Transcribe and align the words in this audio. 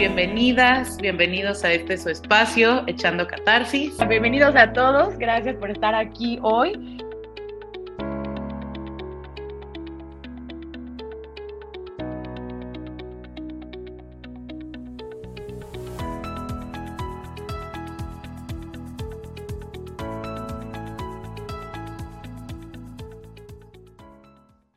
bienvenidas, 0.00 0.96
bienvenidos 0.96 1.62
a 1.62 1.72
este 1.74 1.98
su 1.98 2.08
espacio, 2.08 2.84
Echando 2.86 3.26
Catarsis. 3.26 3.98
Bienvenidos 4.08 4.56
a 4.56 4.72
todos, 4.72 5.18
gracias 5.18 5.56
por 5.56 5.70
estar 5.70 5.94
aquí 5.94 6.38
hoy. 6.40 6.96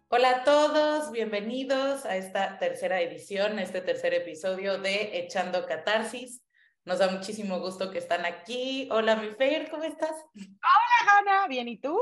Hola 0.10 0.30
a 0.32 0.44
todos, 0.44 0.93
bienvenidos 1.14 2.06
a 2.06 2.18
esta 2.18 2.58
tercera 2.58 3.00
edición, 3.00 3.60
este 3.60 3.82
tercer 3.82 4.16
episodio 4.16 4.80
de 4.80 5.20
Echando 5.20 5.68
Catarsis. 5.68 6.44
Nos 6.86 6.98
da 6.98 7.12
muchísimo 7.12 7.60
gusto 7.60 7.92
que 7.92 8.00
están 8.00 8.26
aquí. 8.26 8.90
Hola, 8.92 9.16
mi 9.18 9.30
Fer, 9.30 9.70
¿cómo 9.70 9.84
estás? 9.84 10.16
Hola, 10.36 11.12
Hanna, 11.12 11.48
bien, 11.48 11.68
¿y 11.68 11.78
tú? 11.78 12.00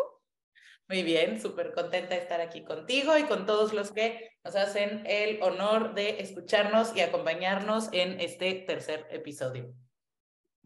Muy 0.87 1.03
bien, 1.03 1.41
súper 1.41 1.73
contenta 1.73 2.15
de 2.15 2.21
estar 2.21 2.39
aquí 2.39 2.63
contigo 2.63 3.17
y 3.17 3.23
con 3.23 3.45
todos 3.45 3.73
los 3.73 3.91
que 3.91 4.31
nos 4.45 4.55
hacen 4.55 5.03
el 5.05 5.43
honor 5.43 5.93
de 5.93 6.21
escucharnos 6.21 6.95
y 6.95 7.01
acompañarnos 7.01 7.89
en 7.91 8.17
este 8.21 8.53
tercer 8.53 9.07
episodio. 9.12 9.73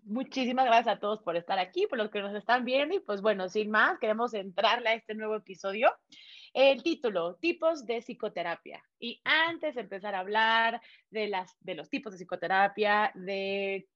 Muchísimas 0.03 0.65
gracias 0.65 0.97
a 0.97 0.99
todos 0.99 1.23
por 1.23 1.35
estar 1.35 1.57
aquí, 1.57 1.87
por 1.87 1.97
los 1.97 2.11
que 2.11 2.21
nos 2.21 2.35
están 2.35 2.63
viendo 2.63 2.93
y 2.93 2.99
pues 2.99 3.21
bueno, 3.21 3.49
sin 3.49 3.71
más, 3.71 3.97
queremos 3.97 4.35
entrarle 4.35 4.89
a 4.89 4.93
este 4.93 5.15
nuevo 5.15 5.35
episodio. 5.35 5.91
El 6.55 6.83
título, 6.83 7.35
tipos 7.35 7.85
de 7.85 8.01
psicoterapia. 8.01 8.81
Y 8.97 9.19
antes 9.25 9.75
de 9.75 9.81
empezar 9.81 10.15
a 10.15 10.19
hablar 10.19 10.81
de, 11.09 11.27
las, 11.27 11.53
de 11.59 11.75
los 11.75 11.89
tipos 11.89 12.13
de 12.13 12.17
psicoterapia, 12.17 13.11
de 13.13 13.89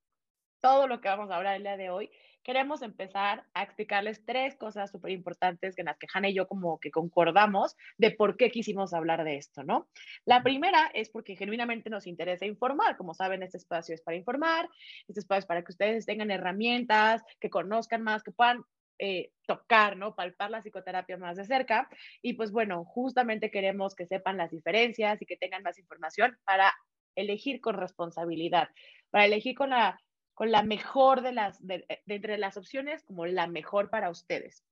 todo 0.59 0.85
lo 0.85 0.99
que 0.99 1.07
vamos 1.07 1.31
a 1.31 1.37
hablar 1.37 1.55
el 1.55 1.63
día 1.63 1.77
de 1.77 1.89
hoy, 1.89 2.11
queremos 2.43 2.81
empezar 2.81 3.45
a 3.53 3.63
explicarles 3.63 4.25
tres 4.25 4.57
cosas 4.57 4.91
súper 4.91 5.11
importantes 5.11 5.79
en 5.79 5.85
las 5.85 5.97
que 5.97 6.07
Hanna 6.13 6.27
y 6.27 6.33
yo 6.33 6.49
como 6.49 6.81
que 6.81 6.91
concordamos 6.91 7.77
de 7.97 8.11
por 8.11 8.35
qué 8.35 8.51
quisimos 8.51 8.93
hablar 8.93 9.23
de 9.23 9.37
esto, 9.37 9.63
¿no? 9.63 9.87
La 10.25 10.43
primera 10.43 10.91
es 10.93 11.09
porque 11.09 11.37
genuinamente 11.37 11.89
nos 11.89 12.07
interesa 12.07 12.45
informar. 12.45 12.97
Como 12.97 13.13
saben, 13.13 13.41
este 13.41 13.55
espacio 13.55 13.95
es 13.95 14.01
para 14.01 14.17
informar, 14.17 14.69
este 15.07 15.21
espacio 15.21 15.39
es 15.39 15.45
para 15.45 15.63
que 15.63 15.71
ustedes 15.71 16.05
tengan 16.05 16.29
herramientas, 16.29 17.23
que 17.39 17.49
conozcan 17.49 18.01
más, 18.01 18.21
que 18.21 18.33
puedan 18.33 18.65
eh, 18.99 19.31
tocar, 19.47 19.97
¿no? 19.97 20.13
Palpar 20.13 20.51
la 20.51 20.61
psicoterapia 20.61 21.17
más 21.17 21.37
de 21.37 21.45
cerca. 21.45 21.89
Y 22.21 22.33
pues 22.33 22.51
bueno, 22.51 22.83
justamente 22.85 23.49
queremos 23.49 23.95
que 23.95 24.05
sepan 24.05 24.37
las 24.37 24.51
diferencias 24.51 25.21
y 25.21 25.25
que 25.25 25.37
tengan 25.37 25.63
más 25.63 25.79
información 25.79 26.37
para 26.43 26.73
elegir 27.15 27.61
con 27.61 27.75
responsabilidad, 27.75 28.69
para 29.09 29.25
elegir 29.25 29.55
con 29.55 29.71
la, 29.71 29.99
con 30.33 30.51
la 30.51 30.63
mejor 30.63 31.21
de 31.21 31.31
las, 31.31 31.65
de, 31.65 31.85
entre 32.07 32.37
las 32.37 32.57
opciones, 32.57 33.03
como 33.03 33.25
la 33.25 33.47
mejor 33.47 33.89
para 33.89 34.09
ustedes. 34.09 34.63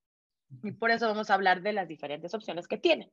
Y 0.63 0.71
por 0.71 0.91
eso 0.91 1.07
vamos 1.07 1.29
a 1.29 1.33
hablar 1.33 1.61
de 1.61 1.73
las 1.73 1.87
diferentes 1.87 2.33
opciones 2.33 2.67
que 2.67 2.77
tienen. 2.77 3.11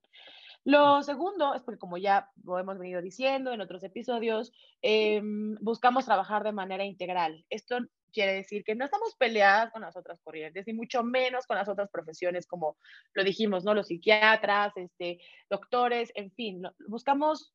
Lo 0.64 1.02
segundo 1.02 1.54
es 1.54 1.62
porque, 1.62 1.78
como 1.78 1.98
ya 1.98 2.30
lo 2.42 2.58
hemos 2.58 2.78
venido 2.78 3.02
diciendo 3.02 3.52
en 3.52 3.60
otros 3.60 3.84
episodios, 3.84 4.52
em, 4.82 5.56
buscamos 5.60 6.06
trabajar 6.06 6.42
de 6.42 6.52
manera 6.52 6.84
integral. 6.84 7.44
Esto 7.50 7.78
quiere 8.14 8.34
decir 8.34 8.64
que 8.64 8.74
no 8.74 8.84
estamos 8.84 9.14
peleadas 9.16 9.70
con 9.72 9.82
las 9.82 9.96
otras 9.96 10.20
corrientes, 10.22 10.66
ni 10.66 10.72
mucho 10.72 11.02
menos 11.02 11.46
con 11.46 11.58
las 11.58 11.68
otras 11.68 11.90
profesiones, 11.90 12.46
como 12.46 12.76
lo 13.12 13.24
dijimos, 13.24 13.64
¿no? 13.64 13.74
Los 13.74 13.88
psiquiatras, 13.88 14.72
este, 14.76 15.18
doctores, 15.50 16.10
en 16.14 16.30
fin, 16.30 16.62
buscamos 16.86 17.52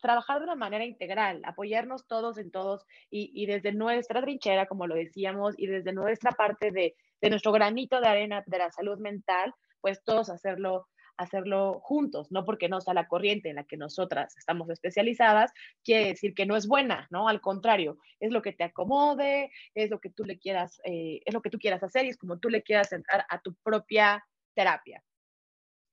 trabajar 0.00 0.38
de 0.38 0.44
una 0.44 0.54
manera 0.54 0.84
integral, 0.84 1.42
apoyarnos 1.44 2.06
todos 2.06 2.38
en 2.38 2.50
todos 2.50 2.86
y, 3.10 3.30
y, 3.34 3.46
desde 3.46 3.72
nuestra 3.72 4.22
trinchera, 4.22 4.66
como 4.66 4.86
lo 4.86 4.94
decíamos, 4.94 5.54
y 5.58 5.66
desde 5.66 5.92
nuestra 5.92 6.32
parte 6.32 6.70
de, 6.70 6.96
de 7.20 7.30
nuestro 7.30 7.52
granito 7.52 8.00
de 8.00 8.08
arena 8.08 8.42
de 8.46 8.58
la 8.58 8.70
salud 8.70 8.98
mental, 8.98 9.52
pues 9.80 10.02
todos 10.02 10.30
hacerlo 10.30 10.88
hacerlo 11.18 11.80
juntos, 11.82 12.30
no 12.30 12.44
porque 12.44 12.68
no 12.68 12.80
sea 12.80 12.94
la 12.94 13.08
corriente 13.08 13.50
en 13.50 13.56
la 13.56 13.64
que 13.64 13.76
nosotras 13.76 14.36
estamos 14.36 14.70
especializadas, 14.70 15.52
quiere 15.84 16.06
decir 16.06 16.34
que 16.34 16.46
no 16.46 16.56
es 16.56 16.66
buena, 16.66 17.06
¿no? 17.10 17.28
Al 17.28 17.40
contrario, 17.40 17.98
es 18.20 18.30
lo 18.30 18.40
que 18.40 18.52
te 18.52 18.64
acomode, 18.64 19.50
es 19.74 19.90
lo 19.90 20.00
que 20.00 20.10
tú 20.10 20.24
le 20.24 20.38
quieras, 20.38 20.80
eh, 20.84 21.20
es 21.24 21.34
lo 21.34 21.42
que 21.42 21.50
tú 21.50 21.58
quieras 21.58 21.82
hacer 21.82 22.06
y 22.06 22.08
es 22.08 22.16
como 22.16 22.38
tú 22.38 22.48
le 22.48 22.62
quieras 22.62 22.92
entrar 22.92 23.26
a 23.28 23.40
tu 23.40 23.54
propia 23.62 24.24
terapia. 24.54 25.02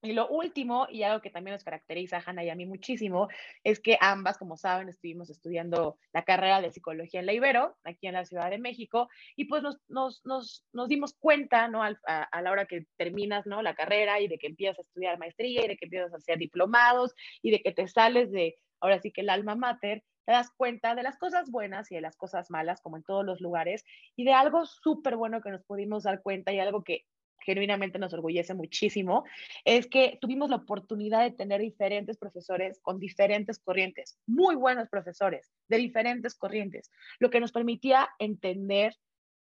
Y 0.02 0.14
lo 0.14 0.28
último, 0.28 0.88
y 0.90 1.02
algo 1.04 1.22
que 1.22 1.32
también 1.32 1.54
nos 1.54 1.64
caracteriza 1.64 2.18
a 2.18 2.24
Hanna 2.24 2.44
y 2.44 2.50
a 2.50 2.56
mí 2.56 2.66
muchísimo, 2.66 3.28
es 3.64 3.80
que 3.80 3.98
ambas, 4.00 4.38
como 4.38 4.56
saben, 4.56 4.88
estuvimos 4.88 5.30
estudiando 5.30 5.98
la 6.14 6.24
carrera 6.24 6.62
de 6.62 6.72
psicología 6.72 7.22
en 7.22 7.26
la 7.26 7.34
Ibero, 7.34 7.76
aquí 7.84 8.08
en 8.08 8.14
la 8.14 8.26
Ciudad 8.26 8.52
de 8.52 8.60
México, 8.60 9.10
y 9.36 9.46
pues 9.46 9.64
nos, 9.64 9.80
nos, 9.88 10.24
nos, 10.26 10.64
nos 10.74 10.88
dimos 10.90 11.16
cuenta, 11.16 11.68
¿no? 11.68 11.84
A, 11.84 11.98
a, 12.06 12.42
la 12.42 12.52
hora 12.52 12.66
que 12.66 12.86
terminas, 12.98 13.48
¿no? 13.48 13.64
La 13.64 13.74
carrera 13.74 14.20
y 14.20 14.28
de 14.28 14.38
que 14.38 14.48
empiezas 14.48 14.80
a 14.80 14.82
estudiar 14.84 15.18
maestría 15.18 15.66
y 15.66 15.68
de 15.68 15.78
que 15.78 15.86
empiezas 15.86 16.14
a 16.14 16.18
hacer 16.18 16.38
diplomados 16.38 17.16
y 17.42 17.52
de 17.52 17.62
que 17.62 17.72
te 17.72 17.88
sales 17.88 18.32
de, 18.32 18.56
ahora 18.82 19.00
sí 19.00 19.12
que 19.12 19.22
el 19.22 19.30
alma 19.30 19.56
mater, 19.56 20.04
te 20.26 20.34
das 20.34 20.52
cuenta 20.56 20.96
de 20.96 21.04
las 21.04 21.18
cosas 21.18 21.50
buenas 21.52 21.92
y 21.92 21.96
de 21.96 22.02
las 22.02 22.18
cosas 22.18 22.50
malas, 22.50 22.82
como 22.82 22.98
en 22.98 23.04
todos 23.04 23.26
los 23.26 23.42
lugares, 23.42 23.86
y 24.16 24.26
de 24.26 24.34
algo 24.34 24.66
súper 24.66 25.16
bueno 25.16 25.42
que 25.42 25.52
nos 25.52 25.64
pudimos 25.64 26.04
dar 26.04 26.22
cuenta 26.22 26.52
y 26.52 26.60
algo 26.60 26.84
que 26.84 27.06
genuinamente 27.46 28.00
nos 28.00 28.14
orgullece 28.14 28.54
muchísimo, 28.54 29.24
es 29.64 29.88
que 29.88 30.18
tuvimos 30.20 30.50
la 30.50 30.58
oportunidad 30.58 31.24
de 31.24 31.32
tener 31.32 31.62
diferentes 31.62 32.18
profesores 32.18 32.80
con 32.82 33.00
diferentes 33.00 33.60
corrientes, 33.60 34.18
muy 34.26 34.56
buenos 34.56 34.90
profesores 34.90 35.52
de 35.68 35.78
diferentes 35.78 36.36
corrientes, 36.36 36.92
lo 37.20 37.30
que 37.30 37.40
nos 37.40 37.52
permitía 37.52 38.10
entender 38.20 38.94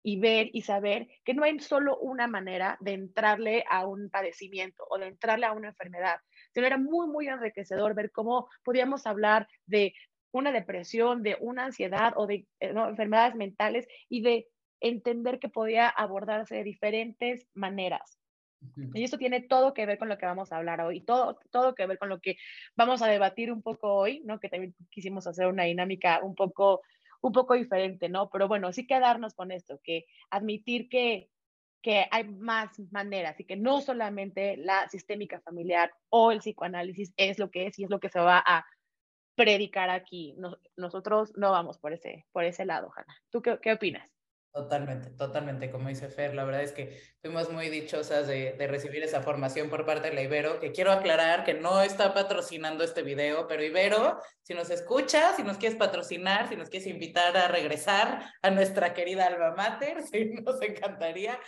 y 0.02 0.18
ver 0.18 0.48
y 0.52 0.62
saber 0.62 1.08
que 1.24 1.34
no 1.34 1.44
hay 1.44 1.58
solo 1.60 1.98
una 1.98 2.26
manera 2.26 2.78
de 2.80 2.94
entrarle 2.94 3.64
a 3.68 3.86
un 3.86 4.08
padecimiento 4.08 4.84
o 4.88 4.98
de 4.98 5.08
entrarle 5.08 5.46
a 5.46 5.52
una 5.52 5.68
enfermedad, 5.68 6.20
sino 6.54 6.66
era 6.66 6.78
muy, 6.78 7.06
muy 7.06 7.28
enriquecedor 7.28 7.94
ver 7.94 8.10
cómo 8.10 8.48
podíamos 8.64 9.06
hablar 9.06 9.46
de 9.66 9.94
una 10.32 10.52
depresión, 10.52 11.22
de 11.22 11.36
una 11.40 11.66
ansiedad 11.66 12.14
o 12.16 12.26
de 12.26 12.46
eh, 12.60 12.72
enfermedades 12.74 13.34
mentales 13.34 13.86
y 14.08 14.22
de 14.22 14.46
entender 14.80 15.38
que 15.38 15.48
podía 15.48 15.88
abordarse 15.88 16.56
de 16.56 16.64
diferentes 16.64 17.46
maneras. 17.54 18.20
Y 18.92 19.04
eso 19.04 19.16
tiene 19.16 19.40
todo 19.40 19.72
que 19.72 19.86
ver 19.86 19.98
con 19.98 20.08
lo 20.08 20.18
que 20.18 20.26
vamos 20.26 20.52
a 20.52 20.58
hablar 20.58 20.82
hoy, 20.82 21.00
todo, 21.00 21.38
todo 21.50 21.74
que 21.74 21.86
ver 21.86 21.98
con 21.98 22.10
lo 22.10 22.20
que 22.20 22.36
vamos 22.76 23.00
a 23.00 23.06
debatir 23.06 23.50
un 23.50 23.62
poco 23.62 23.94
hoy, 23.94 24.20
¿no? 24.24 24.38
Que 24.38 24.50
también 24.50 24.74
quisimos 24.90 25.26
hacer 25.26 25.46
una 25.46 25.64
dinámica 25.64 26.20
un 26.22 26.34
poco, 26.34 26.82
un 27.22 27.32
poco 27.32 27.54
diferente, 27.54 28.10
¿no? 28.10 28.28
Pero 28.28 28.48
bueno, 28.48 28.70
sí 28.72 28.86
quedarnos 28.86 29.32
con 29.34 29.50
esto, 29.50 29.80
que 29.82 30.04
admitir 30.28 30.90
que, 30.90 31.30
que 31.80 32.06
hay 32.10 32.24
más 32.24 32.78
maneras 32.90 33.40
y 33.40 33.44
que 33.44 33.56
no 33.56 33.80
solamente 33.80 34.58
la 34.58 34.88
sistémica 34.90 35.40
familiar 35.40 35.90
o 36.10 36.30
el 36.30 36.40
psicoanálisis 36.40 37.14
es 37.16 37.38
lo 37.38 37.50
que 37.50 37.66
es 37.66 37.78
y 37.78 37.84
es 37.84 37.90
lo 37.90 37.98
que 37.98 38.10
se 38.10 38.20
va 38.20 38.42
a 38.44 38.66
predicar 39.36 39.88
aquí. 39.88 40.36
nosotros 40.76 41.32
no 41.34 41.50
vamos 41.50 41.78
por 41.78 41.94
ese, 41.94 42.26
por 42.32 42.44
ese 42.44 42.66
lado, 42.66 42.92
Hanna. 42.94 43.16
¿Tú 43.30 43.40
qué, 43.40 43.58
qué 43.62 43.72
opinas? 43.72 44.19
Totalmente, 44.52 45.10
totalmente, 45.10 45.70
como 45.70 45.90
dice 45.90 46.08
Fer, 46.08 46.34
la 46.34 46.42
verdad 46.42 46.62
es 46.64 46.72
que 46.72 47.00
fuimos 47.22 47.52
muy 47.52 47.68
dichosas 47.68 48.26
de, 48.26 48.54
de, 48.54 48.66
recibir 48.66 49.00
esa 49.04 49.22
formación 49.22 49.70
por 49.70 49.86
parte 49.86 50.08
de 50.08 50.14
la 50.14 50.22
Ibero, 50.22 50.58
que 50.58 50.72
quiero 50.72 50.90
aclarar 50.90 51.44
que 51.44 51.54
no 51.54 51.80
está 51.82 52.14
patrocinando 52.14 52.82
este 52.82 53.02
video, 53.02 53.46
pero 53.46 53.62
Ibero, 53.62 54.18
si 54.42 54.54
nos 54.54 54.70
escuchas, 54.70 55.36
si 55.36 55.44
nos 55.44 55.56
quieres 55.56 55.78
patrocinar, 55.78 56.48
si 56.48 56.56
nos 56.56 56.68
quieres 56.68 56.88
invitar 56.88 57.36
a 57.36 57.46
regresar 57.46 58.24
a 58.42 58.50
nuestra 58.50 58.92
querida 58.92 59.28
alma 59.28 59.52
mater, 59.52 60.02
sí, 60.12 60.32
nos 60.44 60.60
encantaría. 60.60 61.38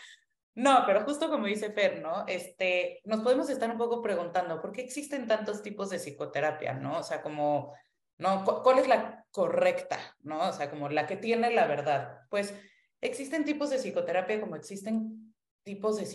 No, 0.54 0.84
pero 0.86 1.02
justo 1.04 1.28
como 1.28 1.46
dice 1.46 1.72
Fer, 1.72 2.00
¿no? 2.00 2.24
Este, 2.28 3.00
nos 3.04 3.22
podemos 3.22 3.50
estar 3.50 3.68
un 3.68 3.78
poco 3.78 4.00
preguntando, 4.00 4.60
¿por 4.60 4.70
qué 4.70 4.82
existen 4.82 5.26
tantos 5.26 5.60
tipos 5.62 5.90
de 5.90 5.98
psicoterapia, 5.98 6.74
¿no? 6.74 6.98
O 6.98 7.02
sea, 7.02 7.20
como, 7.20 7.74
¿no? 8.18 8.44
¿Cuál 8.44 8.78
es 8.78 8.86
la 8.86 9.24
correcta, 9.32 9.98
¿no? 10.20 10.50
O 10.50 10.52
sea, 10.52 10.70
como 10.70 10.88
la 10.88 11.08
que 11.08 11.16
tiene 11.16 11.50
la 11.50 11.66
verdad. 11.66 12.20
Pues 12.30 12.54
Existen 13.02 13.44
tipos 13.44 13.68
de 13.68 13.78
psicoterapia 13.78 14.40
como 14.40 14.56
existen 14.56 15.34
tipos 15.64 15.98
de, 15.98 16.06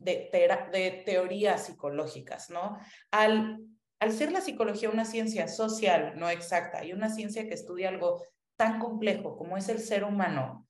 de, 0.00 0.68
de 0.72 1.02
teorías 1.06 1.66
psicológicas, 1.66 2.50
¿no? 2.50 2.78
Al, 3.10 3.58
al 4.00 4.12
ser 4.12 4.32
la 4.32 4.40
psicología 4.40 4.90
una 4.90 5.04
ciencia 5.04 5.48
social, 5.48 6.14
no 6.16 6.28
exacta, 6.28 6.84
y 6.84 6.92
una 6.92 7.08
ciencia 7.08 7.48
que 7.48 7.54
estudia 7.54 7.88
algo 7.88 8.22
tan 8.56 8.78
complejo 8.78 9.36
como 9.36 9.56
es 9.56 9.68
el 9.68 9.78
ser 9.78 10.04
humano, 10.04 10.66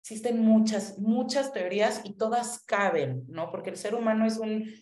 existen 0.00 0.40
muchas, 0.40 0.98
muchas 0.98 1.52
teorías 1.52 2.00
y 2.04 2.16
todas 2.16 2.64
caben, 2.64 3.24
¿no? 3.28 3.50
Porque 3.50 3.70
el 3.70 3.76
ser 3.76 3.96
humano 3.96 4.24
es 4.24 4.38
un, 4.38 4.72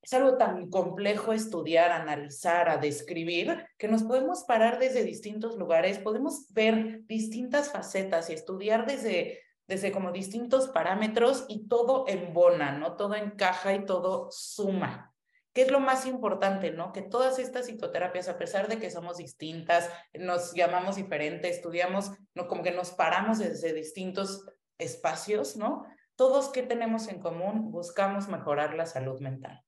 es 0.00 0.12
algo 0.12 0.36
tan 0.38 0.70
complejo 0.70 1.32
estudiar, 1.32 1.90
analizar, 1.90 2.68
a 2.68 2.76
describir, 2.76 3.66
que 3.76 3.88
nos 3.88 4.04
podemos 4.04 4.44
parar 4.44 4.78
desde 4.78 5.04
distintos 5.04 5.56
lugares, 5.56 5.98
podemos 5.98 6.46
ver 6.52 7.00
distintas 7.06 7.70
facetas 7.70 8.30
y 8.30 8.34
estudiar 8.34 8.86
desde 8.86 9.40
desde 9.70 9.92
como 9.92 10.10
distintos 10.10 10.66
parámetros 10.66 11.44
y 11.46 11.68
todo 11.68 12.04
embona, 12.08 12.72
¿no? 12.72 12.96
Todo 12.96 13.14
encaja 13.14 13.72
y 13.72 13.84
todo 13.84 14.28
suma. 14.32 15.14
¿Qué 15.52 15.62
es 15.62 15.70
lo 15.70 15.78
más 15.78 16.06
importante, 16.06 16.72
no? 16.72 16.92
Que 16.92 17.02
todas 17.02 17.38
estas 17.38 17.66
psicoterapias, 17.66 18.28
a 18.28 18.36
pesar 18.36 18.66
de 18.66 18.80
que 18.80 18.90
somos 18.90 19.18
distintas, 19.18 19.88
nos 20.12 20.54
llamamos 20.54 20.96
diferentes, 20.96 21.54
estudiamos, 21.54 22.10
no, 22.34 22.48
como 22.48 22.64
que 22.64 22.72
nos 22.72 22.90
paramos 22.90 23.38
desde 23.38 23.72
distintos 23.72 24.44
espacios, 24.76 25.56
¿no? 25.56 25.86
Todos 26.16 26.48
que 26.48 26.64
tenemos 26.64 27.06
en 27.06 27.20
común, 27.20 27.70
buscamos 27.70 28.26
mejorar 28.26 28.74
la 28.74 28.86
salud 28.86 29.20
mental. 29.20 29.62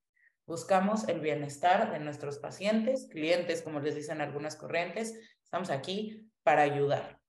Buscamos 0.46 1.08
el 1.08 1.20
bienestar 1.20 1.92
de 1.92 2.00
nuestros 2.00 2.38
pacientes, 2.38 3.06
clientes, 3.08 3.62
como 3.62 3.78
les 3.78 3.94
dicen 3.94 4.20
algunas 4.20 4.56
corrientes. 4.56 5.14
Estamos 5.44 5.70
aquí 5.70 6.28
para 6.42 6.62
ayudar. 6.62 7.21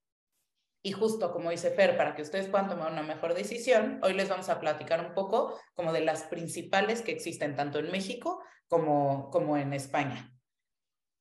Y 0.85 0.91
justo 0.91 1.31
como 1.31 1.49
dice 1.49 1.71
Fer, 1.71 1.95
para 1.95 2.13
que 2.13 2.21
ustedes 2.21 2.49
puedan 2.49 2.67
tomar 2.67 2.91
una 2.91 3.03
mejor 3.03 3.33
decisión, 3.33 4.01
hoy 4.03 4.13
les 4.13 4.27
vamos 4.27 4.49
a 4.49 4.59
platicar 4.59 4.99
un 4.99 5.13
poco 5.13 5.57
como 5.75 5.93
de 5.93 6.01
las 6.01 6.23
principales 6.23 7.01
que 7.01 7.13
existen 7.13 7.55
tanto 7.55 7.79
en 7.79 7.89
México 7.89 8.43
como, 8.67 9.29
como 9.31 9.55
en 9.55 9.71
España. 9.71 10.29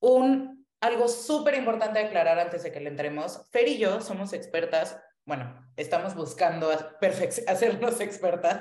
Un, 0.00 0.66
algo 0.80 1.06
súper 1.06 1.54
importante 1.54 2.00
aclarar 2.00 2.40
antes 2.40 2.64
de 2.64 2.72
que 2.72 2.80
le 2.80 2.88
entremos, 2.88 3.48
Fer 3.52 3.68
y 3.68 3.78
yo 3.78 4.00
somos 4.00 4.32
expertas, 4.32 5.00
bueno, 5.24 5.64
estamos 5.76 6.16
buscando 6.16 6.68
hacernos 7.46 8.00
expertas. 8.00 8.60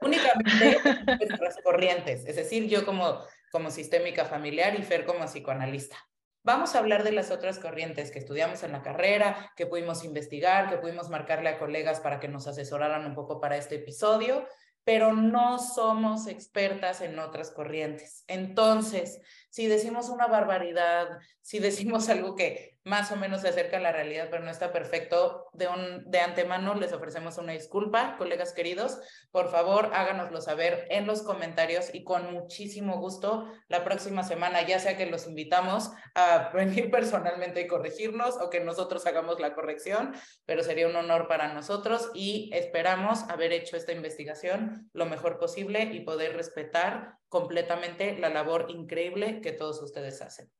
Únicamente 0.00 0.78
en 1.06 1.28
nuestras 1.28 1.58
corrientes, 1.62 2.26
es 2.26 2.34
decir, 2.34 2.68
yo 2.68 2.84
como, 2.84 3.20
como 3.52 3.70
sistémica 3.70 4.24
familiar 4.24 4.74
y 4.76 4.82
Fer 4.82 5.04
como 5.04 5.26
psicoanalista. 5.26 5.96
Vamos 6.42 6.74
a 6.74 6.78
hablar 6.78 7.04
de 7.04 7.12
las 7.12 7.30
otras 7.30 7.58
corrientes 7.58 8.10
que 8.10 8.18
estudiamos 8.18 8.62
en 8.62 8.72
la 8.72 8.82
carrera, 8.82 9.52
que 9.56 9.66
pudimos 9.66 10.04
investigar, 10.04 10.70
que 10.70 10.78
pudimos 10.78 11.10
marcarle 11.10 11.50
a 11.50 11.58
colegas 11.58 12.00
para 12.00 12.18
que 12.18 12.28
nos 12.28 12.46
asesoraran 12.46 13.04
un 13.04 13.14
poco 13.14 13.40
para 13.40 13.58
este 13.58 13.74
episodio, 13.76 14.46
pero 14.82 15.12
no 15.12 15.58
somos 15.58 16.26
expertas 16.26 17.02
en 17.02 17.18
otras 17.18 17.50
corrientes. 17.50 18.24
Entonces, 18.26 19.20
si 19.50 19.66
decimos 19.66 20.08
una 20.08 20.28
barbaridad, 20.28 21.08
si 21.42 21.58
decimos 21.58 22.08
algo 22.08 22.34
que 22.34 22.78
más 22.90 23.12
o 23.12 23.16
menos 23.16 23.42
se 23.42 23.48
acerca 23.48 23.76
a 23.76 23.80
la 23.80 23.92
realidad, 23.92 24.26
pero 24.32 24.42
no 24.42 24.50
está 24.50 24.72
perfecto, 24.72 25.46
de, 25.52 25.68
un, 25.68 26.10
de 26.10 26.18
antemano 26.18 26.74
les 26.74 26.92
ofrecemos 26.92 27.38
una 27.38 27.52
disculpa, 27.52 28.16
colegas 28.18 28.52
queridos. 28.52 28.98
Por 29.30 29.48
favor, 29.48 29.92
háganoslo 29.94 30.40
saber 30.40 30.88
en 30.90 31.06
los 31.06 31.22
comentarios 31.22 31.94
y 31.94 32.02
con 32.02 32.32
muchísimo 32.32 32.98
gusto 32.98 33.46
la 33.68 33.84
próxima 33.84 34.24
semana, 34.24 34.66
ya 34.66 34.80
sea 34.80 34.96
que 34.96 35.06
los 35.06 35.28
invitamos 35.28 35.92
a 36.16 36.50
venir 36.54 36.90
personalmente 36.90 37.60
y 37.60 37.68
corregirnos 37.68 38.36
o 38.40 38.50
que 38.50 38.58
nosotros 38.58 39.06
hagamos 39.06 39.38
la 39.38 39.54
corrección, 39.54 40.12
pero 40.44 40.64
sería 40.64 40.88
un 40.88 40.96
honor 40.96 41.28
para 41.28 41.54
nosotros 41.54 42.10
y 42.12 42.50
esperamos 42.52 43.22
haber 43.30 43.52
hecho 43.52 43.76
esta 43.76 43.92
investigación 43.92 44.90
lo 44.92 45.06
mejor 45.06 45.38
posible 45.38 45.84
y 45.84 46.00
poder 46.00 46.36
respetar 46.36 47.14
completamente 47.28 48.18
la 48.18 48.30
labor 48.30 48.66
increíble 48.68 49.40
que 49.40 49.52
todos 49.52 49.80
ustedes 49.80 50.20
hacen. 50.22 50.50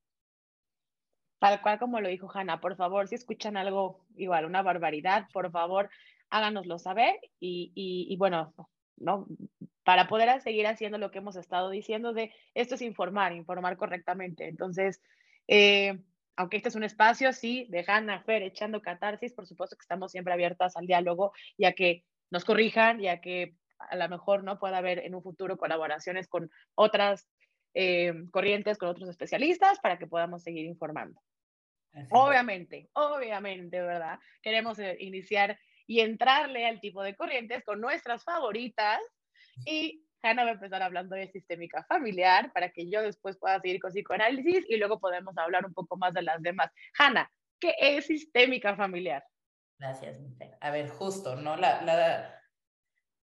Tal 1.41 1.63
cual 1.63 1.79
como 1.79 2.01
lo 2.01 2.09
dijo 2.09 2.31
Hanna, 2.33 2.61
por 2.61 2.77
favor, 2.77 3.09
si 3.09 3.15
escuchan 3.15 3.57
algo 3.57 4.05
igual, 4.15 4.45
una 4.45 4.63
barbaridad, 4.63 5.27
por 5.33 5.51
favor, 5.51 5.89
háganoslo 6.29 6.79
saber 6.79 7.19
y, 7.41 7.73
y, 7.75 8.15
bueno, 8.19 8.55
¿no? 8.99 9.27
Para 9.83 10.07
poder 10.07 10.41
seguir 10.43 10.67
haciendo 10.67 10.99
lo 10.99 11.11
que 11.11 11.19
hemos 11.19 11.37
estado 11.37 11.71
diciendo 11.71 12.13
de 12.13 12.31
esto 12.53 12.75
es 12.75 12.83
informar, 12.83 13.33
informar 13.33 13.79
correctamente. 13.79 14.49
Entonces, 14.49 15.01
eh, 15.49 15.99
aunque 16.37 16.59
este 16.59 16.69
es 16.69 16.75
un 16.75 16.85
espacio, 16.85 17.33
sí, 17.33 17.67
de 17.71 17.87
Hanna, 17.89 18.23
Fer, 18.23 18.43
echando 18.43 18.83
catarsis, 18.83 19.33
por 19.33 19.47
supuesto 19.47 19.77
que 19.77 19.83
estamos 19.83 20.13
siempre 20.13 20.35
abiertas 20.35 20.77
al 20.77 20.87
diálogo 20.87 21.33
ya 21.57 21.73
que 21.73 22.05
nos 22.31 22.45
corrijan, 22.45 23.01
ya 23.01 23.23
que 23.23 23.55
a 23.79 23.97
lo 23.97 24.09
mejor 24.11 24.45
no 24.45 24.59
pueda 24.59 24.77
haber 24.77 24.99
en 24.99 25.15
un 25.15 25.23
futuro 25.23 25.57
colaboraciones 25.57 26.29
con 26.29 26.51
otras 26.75 27.27
eh, 27.73 28.13
corrientes, 28.31 28.77
con 28.77 28.91
otros 28.91 29.09
especialistas, 29.09 29.81
para 29.81 29.99
que 29.99 30.07
podamos 30.07 30.43
seguir 30.43 30.67
informando. 30.67 31.19
Obviamente, 32.11 32.89
obviamente, 32.95 33.81
¿verdad? 33.81 34.19
Queremos 34.43 34.79
eh, 34.79 34.97
iniciar 35.01 35.59
y 35.87 36.01
entrarle 36.01 36.67
al 36.67 36.81
tipo 36.81 37.03
de 37.03 37.17
corrientes 37.17 37.65
con 37.65 37.81
nuestras 37.81 38.23
favoritas 38.25 39.01
y 39.65 40.05
Hanna 40.23 40.45
va 40.45 40.51
a 40.51 40.55
empezar 40.55 40.83
hablando 40.83 41.17
de 41.17 41.29
sistémica 41.29 41.85
familiar 41.85 42.53
para 42.53 42.71
que 42.71 42.91
yo 42.91 43.03
después 43.03 43.39
pueda 43.39 43.61
seguir 43.61 43.81
con 43.81 43.91
psicoanálisis 43.91 44.65
y 44.69 44.77
luego 44.77 45.01
podemos 45.01 45.37
hablar 45.39 45.65
un 45.67 45.75
poco 45.75 45.97
más 45.97 46.13
de 46.15 46.23
las 46.23 46.41
demás. 46.43 46.71
Hanna, 46.99 47.31
¿qué 47.59 47.75
es 47.79 48.07
sistémica 48.07 48.77
familiar? 48.77 49.25
Gracias, 49.79 50.19
A 50.61 50.71
ver, 50.71 50.89
justo, 50.91 51.37
¿no? 51.37 51.57
La, 51.57 51.81
la, 51.83 52.40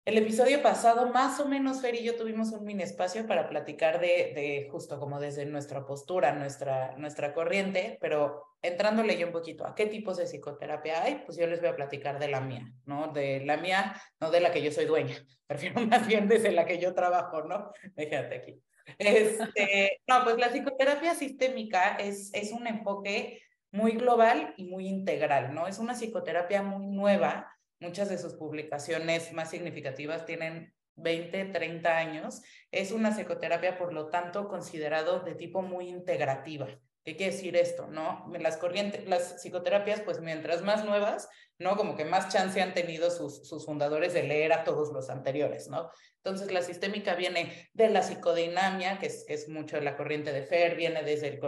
el 0.04 0.18
episodio 0.18 0.62
pasado, 0.62 1.10
más 1.10 1.38
o 1.38 1.46
menos, 1.46 1.80
Fer 1.80 1.94
y 1.94 2.02
yo 2.02 2.16
tuvimos 2.16 2.50
un 2.50 2.64
mini 2.64 2.82
espacio 2.82 3.24
para 3.26 3.48
platicar 3.48 4.00
de, 4.00 4.32
de 4.34 4.68
justo 4.70 4.98
como 4.98 5.20
desde 5.20 5.46
nuestra 5.46 5.86
postura, 5.86 6.34
nuestra, 6.34 6.96
nuestra 6.96 7.32
corriente, 7.32 7.98
pero 8.00 8.44
entrándole 8.62 9.16
yo 9.16 9.28
un 9.28 9.32
poquito 9.32 9.64
a 9.64 9.76
qué 9.76 9.86
tipos 9.86 10.16
de 10.16 10.24
psicoterapia 10.24 11.04
hay, 11.04 11.22
pues 11.24 11.38
yo 11.38 11.46
les 11.46 11.60
voy 11.60 11.68
a 11.68 11.76
platicar 11.76 12.18
de 12.18 12.28
la 12.28 12.40
mía, 12.40 12.72
¿no? 12.84 13.12
De 13.12 13.44
la 13.44 13.56
mía, 13.56 13.94
no 14.18 14.32
de 14.32 14.40
la 14.40 14.50
que 14.50 14.62
yo 14.62 14.72
soy 14.72 14.86
dueña, 14.86 15.14
prefiero 15.46 15.80
más 15.86 16.06
bien 16.06 16.26
desde 16.26 16.50
la 16.50 16.66
que 16.66 16.78
yo 16.78 16.94
trabajo, 16.94 17.42
¿no? 17.42 17.70
Déjate 17.94 18.34
aquí. 18.34 18.60
Este, 18.98 20.00
no, 20.08 20.24
pues 20.24 20.36
la 20.36 20.48
psicoterapia 20.48 21.14
sistémica 21.14 21.94
es, 21.94 22.34
es 22.34 22.50
un 22.50 22.66
enfoque 22.66 23.40
muy 23.70 23.92
global 23.92 24.52
y 24.56 24.64
muy 24.64 24.88
integral, 24.88 25.54
¿no? 25.54 25.68
Es 25.68 25.78
una 25.78 25.94
psicoterapia 25.94 26.62
muy 26.62 26.86
nueva 26.86 27.48
Muchas 27.82 28.08
de 28.08 28.16
sus 28.16 28.34
publicaciones 28.34 29.32
más 29.32 29.50
significativas 29.50 30.24
tienen 30.24 30.72
20, 30.94 31.46
30 31.46 31.98
años. 31.98 32.40
Es 32.70 32.92
una 32.92 33.10
psicoterapia, 33.10 33.76
por 33.76 33.92
lo 33.92 34.08
tanto, 34.08 34.46
considerado 34.46 35.18
de 35.18 35.34
tipo 35.34 35.62
muy 35.62 35.88
integrativa. 35.88 36.68
¿Qué 37.04 37.16
quiere 37.16 37.32
decir 37.32 37.56
esto? 37.56 37.88
¿No? 37.88 38.30
Las 38.38 38.56
corrientes, 38.56 39.08
las 39.08 39.42
psicoterapias, 39.42 40.00
pues 40.02 40.20
mientras 40.20 40.62
más 40.62 40.84
nuevas, 40.84 41.28
¿no? 41.58 41.76
Como 41.76 41.96
que 41.96 42.04
más 42.04 42.32
chance 42.32 42.62
han 42.62 42.72
tenido 42.72 43.10
sus, 43.10 43.48
sus 43.48 43.66
fundadores 43.66 44.14
de 44.14 44.22
leer 44.22 44.52
a 44.52 44.62
todos 44.62 44.92
los 44.92 45.10
anteriores, 45.10 45.66
¿no? 45.66 45.90
Entonces, 46.18 46.52
la 46.52 46.62
sistémica 46.62 47.16
viene 47.16 47.68
de 47.72 47.88
la 47.88 48.04
psicodinamia, 48.04 49.00
que 49.00 49.06
es, 49.06 49.24
que 49.26 49.34
es 49.34 49.48
mucho 49.48 49.80
la 49.80 49.96
corriente 49.96 50.32
de 50.32 50.42
Fer, 50.42 50.76
viene 50.76 51.02
desde 51.02 51.40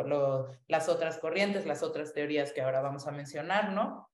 las 0.67 0.89
otras 0.89 1.19
corrientes, 1.19 1.65
las 1.65 1.85
otras 1.85 2.13
teorías 2.13 2.53
que 2.53 2.63
ahora 2.63 2.81
vamos 2.81 3.07
a 3.07 3.13
mencionar, 3.13 3.71
¿no? 3.71 4.11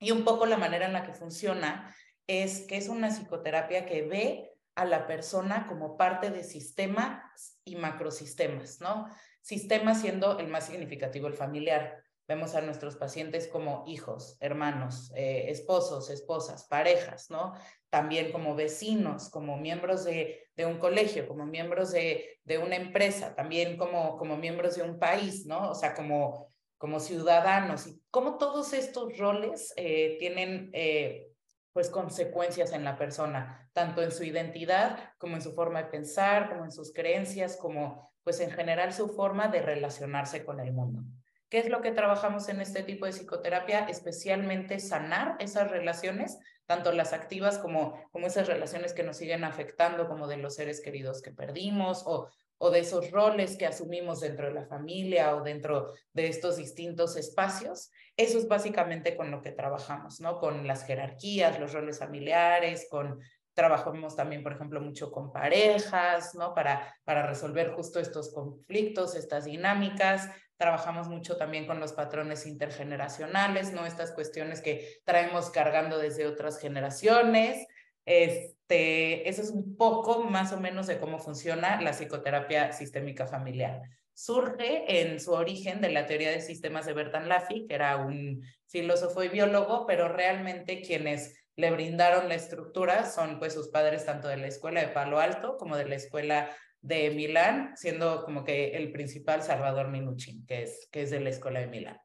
Y 0.00 0.10
un 0.10 0.24
poco 0.24 0.46
la 0.46 0.56
manera 0.56 0.86
en 0.86 0.94
la 0.94 1.04
que 1.04 1.12
funciona 1.12 1.94
es 2.26 2.60
que 2.66 2.76
es 2.76 2.88
una 2.88 3.10
psicoterapia 3.10 3.86
que 3.86 4.02
ve 4.02 4.50
a 4.74 4.84
la 4.86 5.06
persona 5.06 5.66
como 5.66 5.96
parte 5.96 6.30
de 6.30 6.42
sistemas 6.42 7.60
y 7.64 7.76
macrosistemas, 7.76 8.80
¿no? 8.80 9.06
Sistema 9.42 9.94
siendo 9.94 10.38
el 10.38 10.48
más 10.48 10.66
significativo, 10.66 11.26
el 11.26 11.34
familiar. 11.34 12.02
Vemos 12.26 12.54
a 12.54 12.60
nuestros 12.62 12.96
pacientes 12.96 13.46
como 13.48 13.84
hijos, 13.86 14.38
hermanos, 14.40 15.12
eh, 15.16 15.46
esposos, 15.48 16.08
esposas, 16.08 16.64
parejas, 16.64 17.28
¿no? 17.28 17.52
También 17.90 18.32
como 18.32 18.54
vecinos, 18.54 19.28
como 19.28 19.58
miembros 19.58 20.04
de, 20.04 20.48
de 20.56 20.64
un 20.64 20.78
colegio, 20.78 21.26
como 21.26 21.44
miembros 21.44 21.90
de, 21.90 22.38
de, 22.44 22.58
una 22.58 22.76
empresa, 22.76 23.34
también 23.34 23.76
como, 23.76 24.16
como 24.16 24.36
miembros 24.36 24.76
de 24.76 24.82
un 24.82 24.98
país, 24.98 25.44
¿no? 25.44 25.70
O 25.70 25.74
sea, 25.74 25.92
como 25.92 26.52
como 26.80 26.98
ciudadanos 26.98 27.86
y 27.86 28.02
cómo 28.10 28.38
todos 28.38 28.72
estos 28.72 29.18
roles 29.18 29.74
eh, 29.76 30.16
tienen 30.18 30.70
eh, 30.72 31.30
pues 31.74 31.90
consecuencias 31.90 32.72
en 32.72 32.84
la 32.84 32.96
persona, 32.96 33.68
tanto 33.74 34.00
en 34.02 34.10
su 34.10 34.24
identidad 34.24 35.12
como 35.18 35.36
en 35.36 35.42
su 35.42 35.52
forma 35.52 35.82
de 35.82 35.90
pensar, 35.90 36.48
como 36.48 36.64
en 36.64 36.72
sus 36.72 36.94
creencias, 36.94 37.58
como 37.58 38.10
pues 38.24 38.40
en 38.40 38.50
general 38.50 38.94
su 38.94 39.10
forma 39.10 39.48
de 39.48 39.60
relacionarse 39.60 40.42
con 40.42 40.58
el 40.58 40.72
mundo. 40.72 41.02
¿Qué 41.50 41.58
es 41.58 41.68
lo 41.68 41.82
que 41.82 41.90
trabajamos 41.90 42.48
en 42.48 42.62
este 42.62 42.82
tipo 42.82 43.04
de 43.04 43.12
psicoterapia? 43.12 43.80
Especialmente 43.80 44.80
sanar 44.80 45.36
esas 45.38 45.70
relaciones, 45.70 46.38
tanto 46.64 46.92
las 46.92 47.12
activas 47.12 47.58
como, 47.58 48.08
como 48.10 48.26
esas 48.26 48.46
relaciones 48.46 48.94
que 48.94 49.02
nos 49.02 49.18
siguen 49.18 49.44
afectando, 49.44 50.08
como 50.08 50.28
de 50.28 50.38
los 50.38 50.54
seres 50.54 50.80
queridos 50.80 51.20
que 51.20 51.30
perdimos 51.30 52.04
o, 52.06 52.30
o 52.62 52.70
de 52.70 52.80
esos 52.80 53.10
roles 53.10 53.56
que 53.56 53.66
asumimos 53.66 54.20
dentro 54.20 54.46
de 54.46 54.52
la 54.52 54.66
familia 54.66 55.34
o 55.34 55.42
dentro 55.42 55.94
de 56.12 56.28
estos 56.28 56.58
distintos 56.58 57.16
espacios. 57.16 57.90
Eso 58.16 58.36
es 58.36 58.46
básicamente 58.48 59.16
con 59.16 59.30
lo 59.30 59.40
que 59.40 59.50
trabajamos, 59.50 60.20
¿no? 60.20 60.38
Con 60.38 60.66
las 60.66 60.84
jerarquías, 60.84 61.58
los 61.58 61.72
roles 61.72 61.98
familiares, 61.98 62.86
con 62.90 63.18
trabajamos 63.54 64.14
también, 64.14 64.42
por 64.42 64.52
ejemplo, 64.52 64.80
mucho 64.80 65.10
con 65.10 65.32
parejas, 65.32 66.34
¿no? 66.34 66.54
Para, 66.54 66.94
para 67.04 67.26
resolver 67.26 67.72
justo 67.72 67.98
estos 67.98 68.32
conflictos, 68.32 69.16
estas 69.16 69.46
dinámicas. 69.46 70.28
Trabajamos 70.58 71.08
mucho 71.08 71.38
también 71.38 71.66
con 71.66 71.80
los 71.80 71.94
patrones 71.94 72.46
intergeneracionales, 72.46 73.72
¿no? 73.72 73.86
Estas 73.86 74.12
cuestiones 74.12 74.60
que 74.60 75.00
traemos 75.04 75.48
cargando 75.48 75.98
desde 75.98 76.26
otras 76.26 76.58
generaciones. 76.58 77.66
Este, 78.10 79.28
eso 79.28 79.40
es 79.40 79.50
un 79.50 79.76
poco 79.76 80.24
más 80.24 80.52
o 80.52 80.58
menos 80.58 80.88
de 80.88 80.98
cómo 80.98 81.20
funciona 81.20 81.80
la 81.80 81.92
psicoterapia 81.92 82.72
sistémica 82.72 83.28
familiar. 83.28 83.82
Surge 84.14 85.00
en 85.00 85.20
su 85.20 85.30
origen 85.30 85.80
de 85.80 85.90
la 85.90 86.06
teoría 86.06 86.32
de 86.32 86.40
sistemas 86.40 86.86
de 86.86 86.92
Bertan 86.92 87.28
Laffy, 87.28 87.68
que 87.68 87.74
era 87.76 87.98
un 87.98 88.42
filósofo 88.66 89.22
y 89.22 89.28
biólogo, 89.28 89.86
pero 89.86 90.08
realmente 90.08 90.82
quienes 90.82 91.40
le 91.54 91.70
brindaron 91.70 92.28
la 92.28 92.34
estructura 92.34 93.08
son 93.08 93.38
pues 93.38 93.54
sus 93.54 93.68
padres 93.68 94.04
tanto 94.04 94.26
de 94.26 94.38
la 94.38 94.48
escuela 94.48 94.80
de 94.80 94.88
Palo 94.88 95.20
Alto 95.20 95.56
como 95.56 95.76
de 95.76 95.88
la 95.88 95.94
escuela 95.94 96.50
de 96.80 97.10
Milán, 97.12 97.76
siendo 97.76 98.24
como 98.24 98.42
que 98.42 98.70
el 98.70 98.90
principal 98.90 99.44
Salvador 99.44 99.88
Minuchin, 99.88 100.44
que 100.46 100.64
es, 100.64 100.88
que 100.90 101.02
es 101.02 101.10
de 101.10 101.20
la 101.20 101.30
Escuela 101.30 101.60
de 101.60 101.68
Milán. 101.68 101.98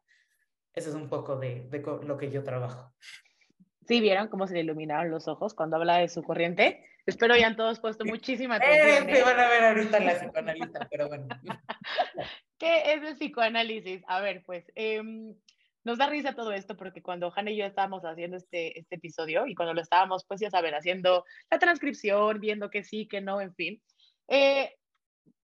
Eso 0.71 0.89
es 0.89 0.95
un 0.95 1.09
poco 1.09 1.37
de 1.37 1.67
lo 2.03 2.15
que 2.15 2.29
yo 2.29 2.43
trabajo. 2.43 2.93
Sí, 3.87 4.01
vieron 4.01 4.27
cómo 4.29 4.47
se 4.47 4.55
le 4.55 4.61
iluminaron 4.61 5.11
los 5.11 5.27
ojos 5.27 5.53
cuando 5.53 5.75
habla 5.77 5.97
de 5.97 6.09
su 6.09 6.23
corriente. 6.23 6.83
Espero 7.05 7.35
hayan 7.35 7.55
todos 7.55 7.79
puesto 7.79 8.03
muchísima 8.03 8.55
atención. 8.55 9.09
Eh, 9.09 9.19
¿eh? 9.19 9.23
van 9.23 9.39
a 9.39 9.47
ver 9.47 9.63
ahorita 9.63 9.99
la 9.99 10.15
psicoanalista, 10.15 10.87
pero 10.89 11.07
bueno. 11.07 11.27
¿Qué 12.57 12.93
es 12.93 13.03
el 13.03 13.15
psicoanálisis? 13.15 14.01
A 14.07 14.21
ver, 14.21 14.43
pues 14.43 14.71
em, 14.73 15.35
nos 15.83 15.99
da 15.99 16.07
risa 16.07 16.33
todo 16.33 16.51
esto 16.51 16.75
porque 16.75 17.03
cuando 17.03 17.31
Hanna 17.35 17.51
y 17.51 17.57
yo 17.57 17.65
estábamos 17.65 18.03
haciendo 18.05 18.37
este, 18.37 18.79
este 18.79 18.95
episodio 18.95 19.45
y 19.45 19.53
cuando 19.53 19.75
lo 19.75 19.81
estábamos, 19.81 20.25
pues 20.25 20.39
ya 20.39 20.49
saben, 20.49 20.73
haciendo 20.73 21.25
la 21.51 21.59
transcripción, 21.59 22.39
viendo 22.39 22.71
que 22.71 22.83
sí, 22.83 23.07
que 23.07 23.21
no, 23.21 23.39
en 23.39 23.53
fin, 23.53 23.83
eh, 24.27 24.73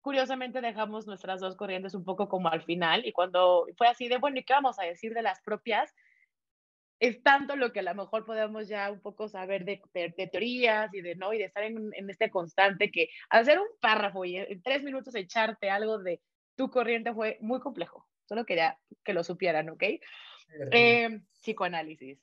curiosamente 0.00 0.62
dejamos 0.62 1.06
nuestras 1.06 1.40
dos 1.40 1.54
corrientes 1.56 1.94
un 1.94 2.04
poco 2.04 2.30
como 2.30 2.48
al 2.48 2.62
final 2.62 3.04
y 3.04 3.12
cuando 3.12 3.66
fue 3.76 3.88
así 3.88 4.08
de, 4.08 4.16
bueno, 4.16 4.38
¿y 4.38 4.44
qué 4.44 4.54
vamos 4.54 4.78
a 4.78 4.84
decir 4.84 5.12
de 5.12 5.22
las 5.22 5.42
propias? 5.42 5.94
Es 7.02 7.20
tanto 7.24 7.56
lo 7.56 7.72
que 7.72 7.80
a 7.80 7.82
lo 7.82 7.96
mejor 7.96 8.24
podemos 8.24 8.68
ya 8.68 8.88
un 8.92 9.00
poco 9.00 9.28
saber 9.28 9.64
de, 9.64 9.82
teorías 10.30 10.94
y 10.94 11.00
de 11.00 11.16
no 11.16 11.32
y 11.32 11.38
de 11.38 11.46
estar 11.46 11.64
en, 11.64 11.90
este 12.08 12.30
constante 12.30 12.92
que 12.92 13.08
hacer 13.28 13.58
un 13.58 13.66
párrafo 13.80 14.24
y 14.24 14.36
en 14.36 14.62
tres 14.62 14.84
minutos 14.84 15.12
echarte 15.16 15.68
algo 15.68 15.98
de 15.98 16.20
tu 16.54 16.70
corriente 16.70 17.12
fue 17.12 17.38
muy 17.40 17.58
complejo. 17.58 18.06
Solo 18.28 18.46
quería 18.46 18.78
que 19.04 19.14
lo 19.14 19.24
supieran, 19.24 19.68
¿ok? 19.70 19.82
Eh, 20.70 21.22
psicoanálisis. 21.40 22.20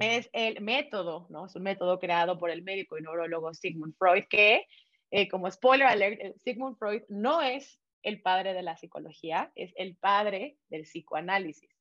Es 0.00 0.28
el 0.32 0.60
método, 0.60 1.28
¿no? 1.30 1.46
Es 1.46 1.54
un 1.54 1.62
método 1.62 2.00
creado 2.00 2.36
por 2.36 2.50
el 2.50 2.64
médico 2.64 2.98
y 2.98 3.02
neurólogo 3.02 3.54
Sigmund 3.54 3.94
Freud 3.96 4.24
que, 4.28 4.66
eh, 5.12 5.28
como 5.28 5.48
spoiler 5.48 5.86
alert, 5.86 6.20
eh, 6.20 6.34
Sigmund 6.38 6.76
Freud 6.78 7.02
no 7.08 7.42
es 7.42 7.80
el 8.02 8.20
padre 8.22 8.54
de 8.54 8.62
la 8.62 8.76
psicología, 8.76 9.52
es 9.54 9.72
el 9.76 9.94
padre 9.94 10.56
del 10.68 10.82
psicoanálisis. 10.82 11.79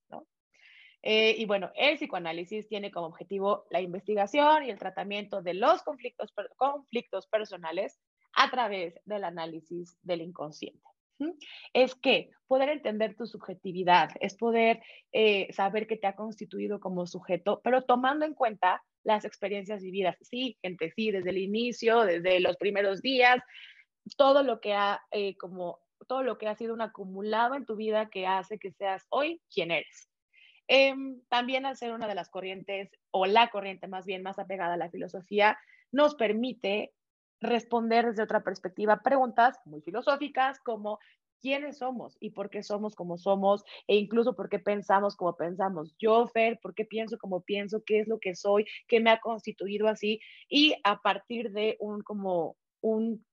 Eh, 1.01 1.35
y 1.37 1.45
bueno, 1.45 1.71
el 1.75 1.97
psicoanálisis 1.97 2.67
tiene 2.67 2.91
como 2.91 3.07
objetivo 3.07 3.65
la 3.69 3.81
investigación 3.81 4.65
y 4.65 4.69
el 4.69 4.79
tratamiento 4.79 5.41
de 5.41 5.53
los 5.53 5.81
conflictos, 5.83 7.27
personales 7.27 7.99
a 8.33 8.49
través 8.49 8.99
del 9.05 9.23
análisis 9.23 9.97
del 10.01 10.21
inconsciente. 10.21 10.83
Es 11.73 11.95
que 11.95 12.29
poder 12.47 12.69
entender 12.69 13.15
tu 13.15 13.25
subjetividad, 13.25 14.09
es 14.21 14.35
poder 14.35 14.81
eh, 15.11 15.51
saber 15.51 15.85
que 15.85 15.97
te 15.97 16.07
ha 16.07 16.15
constituido 16.15 16.79
como 16.79 17.05
sujeto, 17.07 17.59
pero 17.61 17.83
tomando 17.83 18.25
en 18.25 18.33
cuenta 18.33 18.81
las 19.03 19.25
experiencias 19.25 19.81
vividas. 19.81 20.15
Sí, 20.21 20.57
gente, 20.61 20.91
sí, 20.95 21.11
desde 21.11 21.31
el 21.31 21.37
inicio, 21.37 22.05
desde 22.05 22.39
los 22.39 22.55
primeros 22.55 23.01
días, 23.01 23.41
todo 24.17 24.43
lo 24.43 24.61
que 24.61 24.73
ha 24.73 25.01
eh, 25.11 25.35
como 25.37 25.79
todo 26.07 26.23
lo 26.23 26.37
que 26.37 26.47
ha 26.47 26.55
sido 26.55 26.73
un 26.73 26.81
acumulado 26.81 27.55
en 27.55 27.65
tu 27.65 27.75
vida 27.75 28.09
que 28.09 28.25
hace 28.25 28.57
que 28.57 28.71
seas 28.71 29.05
hoy 29.09 29.41
quien 29.53 29.71
eres. 29.71 30.08
Em, 30.71 31.19
también 31.29 31.65
al 31.65 31.77
ser 31.77 31.93
una 31.93 32.07
de 32.07 32.13
las 32.13 32.29
corrientes, 32.29 32.91
o 33.09 33.25
la 33.25 33.49
corriente 33.49 33.87
más 33.87 34.05
bien 34.05 34.21
más 34.21 34.37
apegada 34.37 34.75
a 34.75 34.77
la 34.77 34.91
filosofía, 34.91 35.57
nos 35.91 36.13
permite 36.13 36.93
responder 37.41 38.05
desde 38.05 38.21
otra 38.21 38.43
perspectiva 38.43 39.01
preguntas 39.01 39.59
muy 39.65 39.81
filosóficas 39.81 40.59
como 40.59 40.99
quiénes 41.41 41.79
somos 41.79 42.17
y 42.19 42.31
por 42.31 42.51
qué 42.51 42.61
somos 42.61 42.95
como 42.95 43.17
somos 43.17 43.63
e 43.87 43.95
incluso 43.95 44.35
por 44.35 44.47
qué 44.47 44.59
pensamos 44.59 45.15
como 45.15 45.35
pensamos. 45.35 45.95
Yo, 45.97 46.27
Fer, 46.27 46.59
¿por 46.61 46.75
qué 46.75 46.85
pienso 46.85 47.17
como 47.17 47.41
pienso? 47.41 47.81
¿Qué 47.83 48.01
es 48.01 48.07
lo 48.07 48.19
que 48.19 48.35
soy? 48.35 48.67
¿Qué 48.87 48.99
me 48.99 49.09
ha 49.09 49.19
constituido 49.19 49.87
así? 49.87 50.19
Y 50.49 50.75
a 50.83 51.01
partir 51.01 51.51
de 51.51 51.77
un 51.79 52.01
como 52.03 52.57
un 52.81 53.25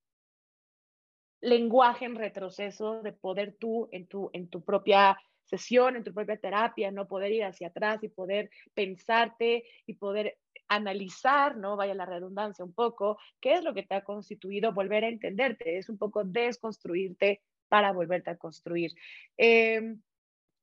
lenguaje 1.43 2.07
en 2.07 2.15
retroceso 2.15 3.03
de 3.03 3.13
poder 3.13 3.57
tú 3.61 3.91
en 3.93 4.07
tu, 4.07 4.31
en 4.33 4.49
tu 4.49 4.65
propia 4.65 5.19
sesión, 5.47 5.97
en 5.97 6.05
tu 6.05 6.13
propia 6.13 6.37
terapia, 6.37 6.91
no 6.91 7.09
poder 7.09 7.33
ir 7.33 7.45
hacia 7.45 7.69
atrás 7.69 8.03
y 8.03 8.09
poder 8.09 8.51
pensarte 8.75 9.65
y 9.87 9.95
poder 9.95 10.37
analizar, 10.69 11.57
¿no? 11.57 11.77
Vaya 11.77 11.95
la 11.95 12.07
redundancia 12.07 12.65
un 12.65 12.75
poco, 12.75 13.19
qué 13.41 13.55
es 13.55 13.65
lo 13.65 13.75
que 13.75 13.85
te 13.85 13.95
ha 13.95 14.05
constituido, 14.05 14.73
volver 14.73 15.05
a 15.05 15.09
entenderte, 15.09 15.79
es 15.79 15.89
un 15.89 15.99
poco 15.99 16.25
desconstruirte 16.25 17.43
para 17.69 17.93
volverte 17.93 18.31
a 18.31 18.37
construir. 18.37 18.93
Em, 19.37 20.01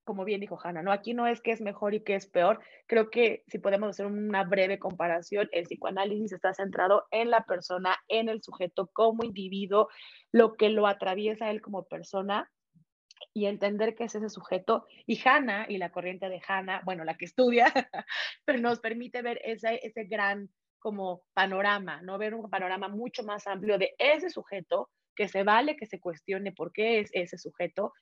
como 0.03 0.25
bien 0.25 0.41
dijo 0.41 0.59
Hanna, 0.61 0.81
¿no? 0.83 0.91
Aquí 0.91 1.13
no 1.13 1.27
es 1.27 1.39
que 1.41 1.51
es 1.51 1.61
mejor 1.61 1.93
y 1.93 2.03
que 2.03 2.15
es 2.15 2.27
peor. 2.27 2.59
Creo 2.87 3.09
que 3.09 3.43
si 3.47 3.59
podemos 3.59 3.89
hacer 3.89 4.05
una 4.05 4.43
breve 4.43 4.77
comparación, 4.77 5.47
el 5.53 5.63
psicoanálisis 5.63 6.33
está 6.33 6.53
centrado 6.53 7.05
en 7.11 7.29
la 7.29 7.45
persona, 7.45 7.97
en 8.09 8.27
el 8.27 8.43
sujeto 8.43 8.89
como 8.91 9.23
individuo, 9.23 9.87
lo 10.33 10.55
que 10.55 10.69
lo 10.69 10.87
atraviesa 10.87 11.49
él 11.51 11.61
como 11.61 11.85
persona 11.85 12.51
y 13.33 13.47
entender 13.47 13.95
qué 13.95 14.05
es 14.05 14.15
ese 14.15 14.29
sujeto. 14.29 14.85
Y 15.05 15.19
Hannah 15.27 15.65
y 15.67 15.77
la 15.77 15.91
corriente 15.91 16.29
de 16.29 16.41
Hannah, 16.47 16.81
bueno, 16.85 17.03
la 17.03 17.15
que 17.15 17.25
estudia, 17.25 17.65
pero 18.45 18.59
nos 18.59 18.79
permite 18.79 19.21
ver 19.21 19.39
ese, 19.43 19.79
ese 19.83 20.05
gran 20.05 20.49
como 20.79 21.23
panorama, 21.33 22.01
¿no? 22.01 22.17
Ver 22.17 22.35
un 22.35 22.49
panorama 22.49 22.89
mucho 22.89 23.23
más 23.23 23.47
amplio 23.47 23.77
de 23.77 23.95
ese 23.97 24.29
sujeto, 24.29 24.89
que 25.15 25.27
se 25.27 25.43
vale 25.43 25.77
que 25.77 25.85
se 25.85 25.99
cuestione 25.99 26.51
por 26.51 26.71
qué 26.71 26.99
es 26.99 27.09
ese 27.13 27.37
sujeto, 27.37 27.93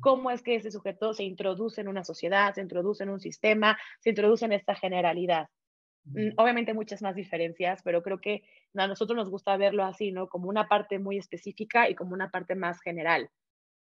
cómo 0.00 0.30
es 0.30 0.42
que 0.42 0.54
ese 0.54 0.70
sujeto 0.70 1.12
se 1.14 1.24
introduce 1.24 1.80
en 1.80 1.88
una 1.88 2.04
sociedad, 2.04 2.54
se 2.54 2.60
introduce 2.60 3.02
en 3.02 3.10
un 3.10 3.20
sistema, 3.20 3.76
se 4.00 4.10
introduce 4.10 4.44
en 4.44 4.52
esta 4.52 4.74
generalidad. 4.74 5.48
Mm, 6.04 6.30
obviamente 6.36 6.74
muchas 6.74 7.02
más 7.02 7.14
diferencias, 7.14 7.82
pero 7.82 8.02
creo 8.02 8.20
que 8.20 8.42
a 8.74 8.86
nosotros 8.86 9.16
nos 9.16 9.30
gusta 9.30 9.56
verlo 9.56 9.84
así, 9.84 10.12
¿no? 10.12 10.28
Como 10.28 10.48
una 10.48 10.68
parte 10.68 10.98
muy 10.98 11.18
específica 11.18 11.90
y 11.90 11.94
como 11.94 12.14
una 12.14 12.30
parte 12.30 12.54
más 12.54 12.80
general. 12.80 13.30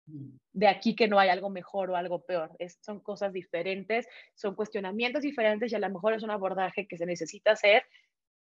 De 0.08 0.68
aquí 0.68 0.96
que 0.96 1.08
no 1.08 1.20
hay 1.20 1.30
algo 1.30 1.50
mejor 1.50 1.90
o 1.90 1.96
algo 1.96 2.24
peor. 2.26 2.52
son 2.82 3.00
cosas 3.00 3.34
diferentes, 3.34 4.08
son 4.36 4.56
cuestionamientos 4.56 5.24
diferentes 5.24 5.72
y 5.72 5.76
a 5.76 5.80
lo 5.80 5.90
mejor 5.90 6.14
es 6.14 6.24
un 6.24 6.32
abordaje 6.32 6.88
que 6.88 6.98
se 6.98 7.06
necesita 7.06 7.52
hacer 7.52 7.84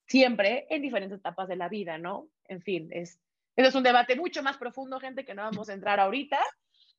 siempre 0.07 0.65
en 0.69 0.81
diferentes 0.81 1.19
etapas 1.19 1.47
de 1.47 1.55
la 1.55 1.67
vida, 1.67 1.97
¿no? 1.97 2.29
En 2.47 2.61
fin, 2.61 2.89
es, 2.91 3.19
eso 3.55 3.69
es 3.69 3.75
un 3.75 3.83
debate 3.83 4.15
mucho 4.15 4.41
más 4.41 4.57
profundo, 4.57 4.99
gente, 4.99 5.25
que 5.25 5.33
no 5.33 5.43
vamos 5.43 5.69
a 5.69 5.73
entrar 5.73 5.99
ahorita. 5.99 6.39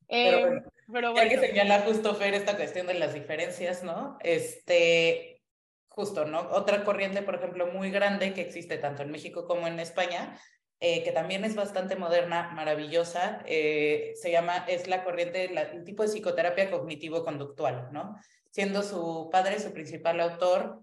pero, 0.06 0.56
eh, 0.56 0.62
bueno, 0.86 1.14
hay 1.16 1.28
que 1.28 1.38
señalar 1.38 1.84
justo, 1.84 2.14
Fer, 2.14 2.34
esta 2.34 2.56
cuestión 2.56 2.86
de 2.86 2.94
las 2.94 3.14
diferencias, 3.14 3.82
¿no? 3.82 4.18
Este, 4.20 5.40
justo, 5.88 6.24
¿no? 6.24 6.40
Otra 6.50 6.84
corriente, 6.84 7.22
por 7.22 7.36
ejemplo, 7.36 7.66
muy 7.68 7.90
grande 7.90 8.34
que 8.34 8.42
existe 8.42 8.76
tanto 8.76 9.02
en 9.02 9.10
México 9.10 9.46
como 9.46 9.66
en 9.66 9.80
España, 9.80 10.38
eh, 10.80 11.02
que 11.02 11.10
también 11.10 11.44
es 11.44 11.56
bastante 11.56 11.96
moderna, 11.96 12.50
maravillosa, 12.54 13.42
eh, 13.46 14.12
se 14.14 14.30
llama, 14.30 14.64
es 14.68 14.86
la 14.86 15.02
corriente, 15.02 15.46
el 15.46 15.84
tipo 15.84 16.04
de 16.04 16.08
psicoterapia 16.08 16.70
cognitivo-conductual, 16.70 17.88
¿no? 17.92 18.16
Siendo 18.50 18.82
su 18.82 19.28
padre 19.32 19.58
su 19.58 19.72
principal 19.72 20.20
autor, 20.20 20.82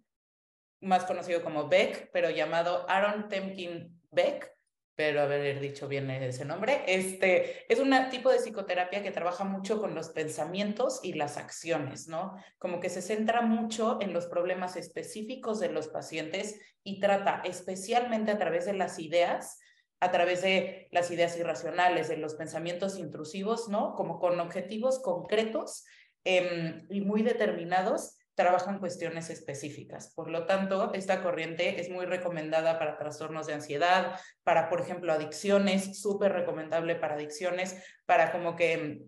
más 0.81 1.05
conocido 1.05 1.41
como 1.43 1.69
Beck, 1.69 2.09
pero 2.11 2.29
llamado 2.29 2.85
Aaron 2.89 3.29
Temkin 3.29 4.01
Beck, 4.11 4.53
pero 4.95 5.21
haber 5.21 5.59
dicho 5.59 5.87
bien 5.87 6.09
ese 6.09 6.43
nombre, 6.43 6.83
este, 6.87 7.71
es 7.71 7.79
un 7.79 7.93
tipo 8.09 8.29
de 8.29 8.39
psicoterapia 8.39 9.01
que 9.01 9.11
trabaja 9.11 9.45
mucho 9.45 9.79
con 9.79 9.95
los 9.95 10.09
pensamientos 10.09 10.99
y 11.03 11.13
las 11.13 11.37
acciones, 11.37 12.07
¿no? 12.07 12.35
Como 12.57 12.81
que 12.81 12.89
se 12.89 13.01
centra 13.01 13.41
mucho 13.41 13.97
en 14.01 14.11
los 14.11 14.25
problemas 14.25 14.75
específicos 14.75 15.59
de 15.59 15.69
los 15.69 15.87
pacientes 15.87 16.59
y 16.83 16.99
trata 16.99 17.41
especialmente 17.45 18.31
a 18.31 18.37
través 18.37 18.65
de 18.65 18.73
las 18.73 18.99
ideas 18.99 19.59
a 19.99 20.11
través 20.11 20.41
de 20.41 20.87
las 20.91 21.09
ideas 21.11 21.37
irracionales, 21.37 22.07
de 22.07 22.17
los 22.17 22.35
pensamientos 22.35 22.97
intrusivos, 22.97 23.69
¿no? 23.69 23.95
Como 23.95 24.19
con 24.19 24.39
objetivos 24.39 24.99
concretos 24.99 25.85
em, 26.23 26.85
y 26.89 27.01
muy 27.01 27.21
determinados, 27.21 28.17
trabajan 28.35 28.79
cuestiones 28.79 29.29
específicas. 29.29 30.13
Por 30.13 30.29
lo 30.29 30.45
tanto, 30.45 30.93
esta 30.93 31.23
corriente 31.23 31.79
es 31.79 31.89
muy 31.89 32.05
recomendada 32.05 32.77
para 32.77 32.97
trastornos 32.97 33.47
de 33.47 33.53
ansiedad, 33.53 34.19
para, 34.43 34.69
por 34.69 34.81
ejemplo, 34.81 35.13
adicciones, 35.13 36.01
súper 36.01 36.33
recomendable 36.33 36.95
para 36.95 37.15
adicciones, 37.15 37.81
para 38.05 38.31
como 38.31 38.55
que 38.55 38.73
em, 38.73 39.05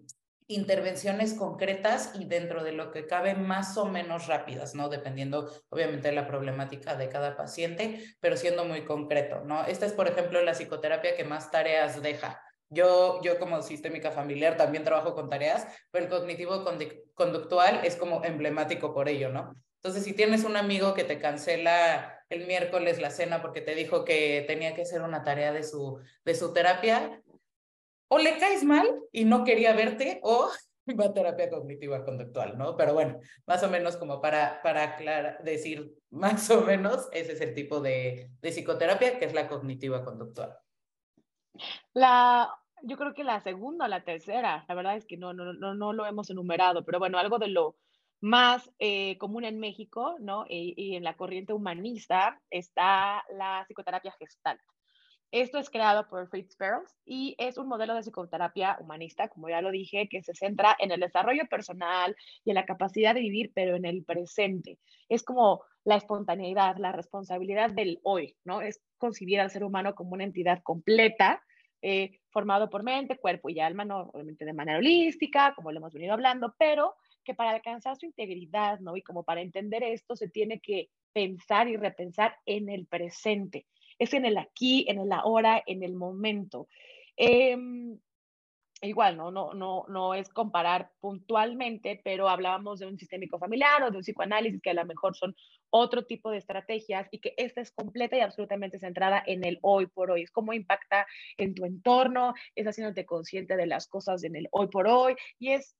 intervenciones 0.47 1.33
concretas 1.33 2.11
y 2.15 2.25
dentro 2.25 2.63
de 2.63 2.71
lo 2.71 2.91
que 2.91 3.05
cabe 3.05 3.35
más 3.35 3.77
o 3.77 3.85
menos 3.85 4.27
rápidas, 4.27 4.75
¿no? 4.75 4.87
Dependiendo 4.89 5.51
obviamente 5.69 6.07
de 6.07 6.15
la 6.15 6.27
problemática 6.27 6.95
de 6.95 7.09
cada 7.09 7.35
paciente, 7.35 8.03
pero 8.19 8.37
siendo 8.37 8.63
muy 8.63 8.85
concreto, 8.85 9.41
¿no? 9.43 9.65
Esta 9.65 9.85
es, 9.85 9.93
por 9.93 10.07
ejemplo, 10.07 10.41
la 10.41 10.53
psicoterapia 10.53 11.15
que 11.15 11.25
más 11.25 11.51
tareas 11.51 12.01
deja. 12.01 12.41
Yo, 12.69 13.21
yo 13.21 13.39
como 13.39 13.61
sistémica 13.61 14.11
familiar 14.11 14.57
también 14.57 14.83
trabajo 14.83 15.13
con 15.15 15.29
tareas, 15.29 15.67
pero 15.91 16.05
el 16.05 16.11
cognitivo 16.11 16.65
conductual 17.13 17.81
es 17.83 17.95
como 17.95 18.23
emblemático 18.23 18.93
por 18.93 19.09
ello, 19.09 19.29
¿no? 19.29 19.53
Entonces, 19.77 20.03
si 20.03 20.13
tienes 20.13 20.43
un 20.43 20.57
amigo 20.57 20.93
que 20.93 21.03
te 21.03 21.19
cancela 21.19 22.17
el 22.29 22.45
miércoles 22.45 22.99
la 22.99 23.09
cena 23.09 23.41
porque 23.41 23.61
te 23.61 23.75
dijo 23.75 24.03
que 24.03 24.43
tenía 24.47 24.75
que 24.75 24.81
hacer 24.81 25.01
una 25.01 25.23
tarea 25.23 25.53
de 25.53 25.63
su, 25.63 25.99
de 26.25 26.35
su 26.35 26.51
terapia, 26.51 27.21
o 28.07 28.17
le 28.17 28.37
caes 28.37 28.63
mal 28.63 28.87
y 29.11 29.25
no 29.25 29.43
quería 29.43 29.73
verte 29.73 30.19
o 30.23 30.49
va 30.99 31.05
a 31.05 31.13
terapia 31.13 31.49
cognitiva 31.49 32.05
conductual, 32.05 32.57
¿no? 32.57 32.77
Pero 32.77 32.93
bueno, 32.93 33.19
más 33.45 33.63
o 33.63 33.69
menos 33.69 33.97
como 33.97 34.21
para, 34.21 34.61
para 34.61 34.83
aclarar, 34.83 35.43
decir 35.43 35.93
más 36.09 36.49
o 36.49 36.61
menos, 36.61 37.09
ese 37.11 37.33
es 37.33 37.41
el 37.41 37.53
tipo 37.53 37.81
de, 37.81 38.31
de 38.41 38.51
psicoterapia 38.51 39.19
que 39.19 39.25
es 39.25 39.33
la 39.33 39.47
cognitiva 39.47 40.03
conductual. 40.03 40.57
La 41.93 42.53
yo 42.83 42.97
creo 42.97 43.13
que 43.13 43.23
la 43.23 43.41
segunda 43.41 43.85
o 43.85 43.87
la 43.87 44.03
tercera, 44.03 44.65
la 44.67 44.75
verdad 44.75 44.97
es 44.97 45.05
que 45.05 45.17
no, 45.17 45.33
no, 45.33 45.53
no, 45.53 45.73
no 45.73 45.93
lo 45.93 46.05
hemos 46.05 46.29
enumerado, 46.29 46.85
pero 46.85 46.99
bueno, 46.99 47.17
algo 47.17 47.39
de 47.39 47.47
lo 47.47 47.75
más 48.19 48.71
eh, 48.79 49.17
común 49.17 49.43
en 49.45 49.59
México, 49.59 50.15
¿no? 50.19 50.45
Y, 50.47 50.95
en 50.95 51.03
la 51.03 51.15
corriente 51.15 51.53
humanista 51.53 52.39
está 52.49 53.23
la 53.31 53.63
psicoterapia 53.67 54.15
gestalt. 54.19 54.61
Esto 55.31 55.57
es 55.57 55.69
creado 55.69 56.07
por 56.07 56.29
Fritz 56.29 56.55
Perls 56.55 56.95
y 57.05 57.35
es 57.37 57.57
un 57.57 57.67
modelo 57.67 57.93
de 57.93 58.01
psicoterapia 58.01 58.77
humanista, 58.79 59.27
como 59.27 59.49
ya 59.49 59.61
lo 59.61 59.71
dije, 59.71 60.07
que 60.07 60.23
se 60.23 60.33
centra 60.33 60.75
en 60.79 60.91
el 60.91 61.01
desarrollo 61.01 61.45
personal 61.49 62.15
y 62.45 62.51
en 62.51 62.55
la 62.55 62.65
capacidad 62.65 63.13
de 63.13 63.19
vivir, 63.19 63.51
pero 63.53 63.75
en 63.75 63.83
el 63.83 64.05
presente. 64.05 64.79
Es 65.09 65.23
como 65.23 65.63
la 65.83 65.97
espontaneidad, 65.97 66.77
la 66.77 66.93
responsabilidad 66.93 67.71
del 67.71 67.99
hoy, 68.03 68.37
¿no? 68.45 68.61
Es 68.61 68.81
concebir 68.97 69.41
al 69.41 69.51
ser 69.51 69.65
humano 69.65 69.95
como 69.95 70.13
una 70.13 70.23
entidad 70.23 70.63
completa, 70.63 71.43
eh, 71.81 72.19
formado 72.29 72.69
por 72.69 72.83
mente, 72.83 73.17
cuerpo 73.17 73.49
y 73.49 73.59
alma, 73.59 73.83
no 73.83 74.09
obviamente 74.13 74.45
de 74.45 74.53
manera 74.53 74.77
holística, 74.77 75.53
como 75.55 75.73
lo 75.73 75.79
hemos 75.79 75.93
venido 75.93 76.13
hablando, 76.13 76.55
pero 76.57 76.95
que 77.25 77.35
para 77.35 77.51
alcanzar 77.51 77.97
su 77.97 78.05
integridad, 78.05 78.79
¿no? 78.79 78.95
Y 78.95 79.01
como 79.01 79.23
para 79.23 79.41
entender 79.41 79.83
esto, 79.83 80.15
se 80.15 80.29
tiene 80.29 80.61
que 80.61 80.89
pensar 81.11 81.67
y 81.67 81.75
repensar 81.75 82.37
en 82.45 82.69
el 82.69 82.85
presente 82.85 83.65
es 83.99 84.13
en 84.13 84.25
el 84.25 84.37
aquí, 84.37 84.85
en 84.87 84.99
el 84.99 85.11
ahora, 85.11 85.63
en 85.65 85.83
el 85.83 85.93
momento. 85.93 86.67
Em, 87.15 87.99
igual, 88.81 89.17
¿no? 89.17 89.31
No, 89.31 89.53
no, 89.53 89.85
no 89.87 90.13
es 90.13 90.29
comparar 90.29 90.91
puntualmente, 90.99 91.99
pero 92.03 92.29
hablábamos 92.29 92.79
de 92.79 92.85
un 92.85 92.97
sistémico 92.97 93.39
familiar 93.39 93.81
o 93.83 93.91
de 93.91 93.97
un 93.97 94.03
psicoanálisis 94.03 94.61
que 94.61 94.69
a 94.69 94.75
lo 94.75 94.85
mejor 94.85 95.15
son 95.15 95.35
otro 95.69 96.05
tipo 96.05 96.29
de 96.29 96.37
estrategias 96.37 97.07
y 97.11 97.19
que 97.19 97.33
esta 97.37 97.61
es 97.61 97.71
completa 97.71 98.17
y 98.17 98.21
absolutamente 98.21 98.79
centrada 98.79 99.23
en 99.25 99.43
el 99.43 99.57
hoy 99.61 99.87
por 99.87 100.11
hoy. 100.11 100.23
Es 100.23 100.31
cómo 100.31 100.53
impacta 100.53 101.07
en 101.37 101.55
tu 101.55 101.65
entorno, 101.65 102.33
es 102.55 102.67
haciéndote 102.67 103.05
consciente 103.05 103.57
de 103.57 103.65
las 103.65 103.87
cosas 103.87 104.23
en 104.23 104.35
el 104.35 104.47
hoy 104.51 104.67
por 104.67 104.87
hoy 104.87 105.15
y 105.39 105.51
es 105.51 105.75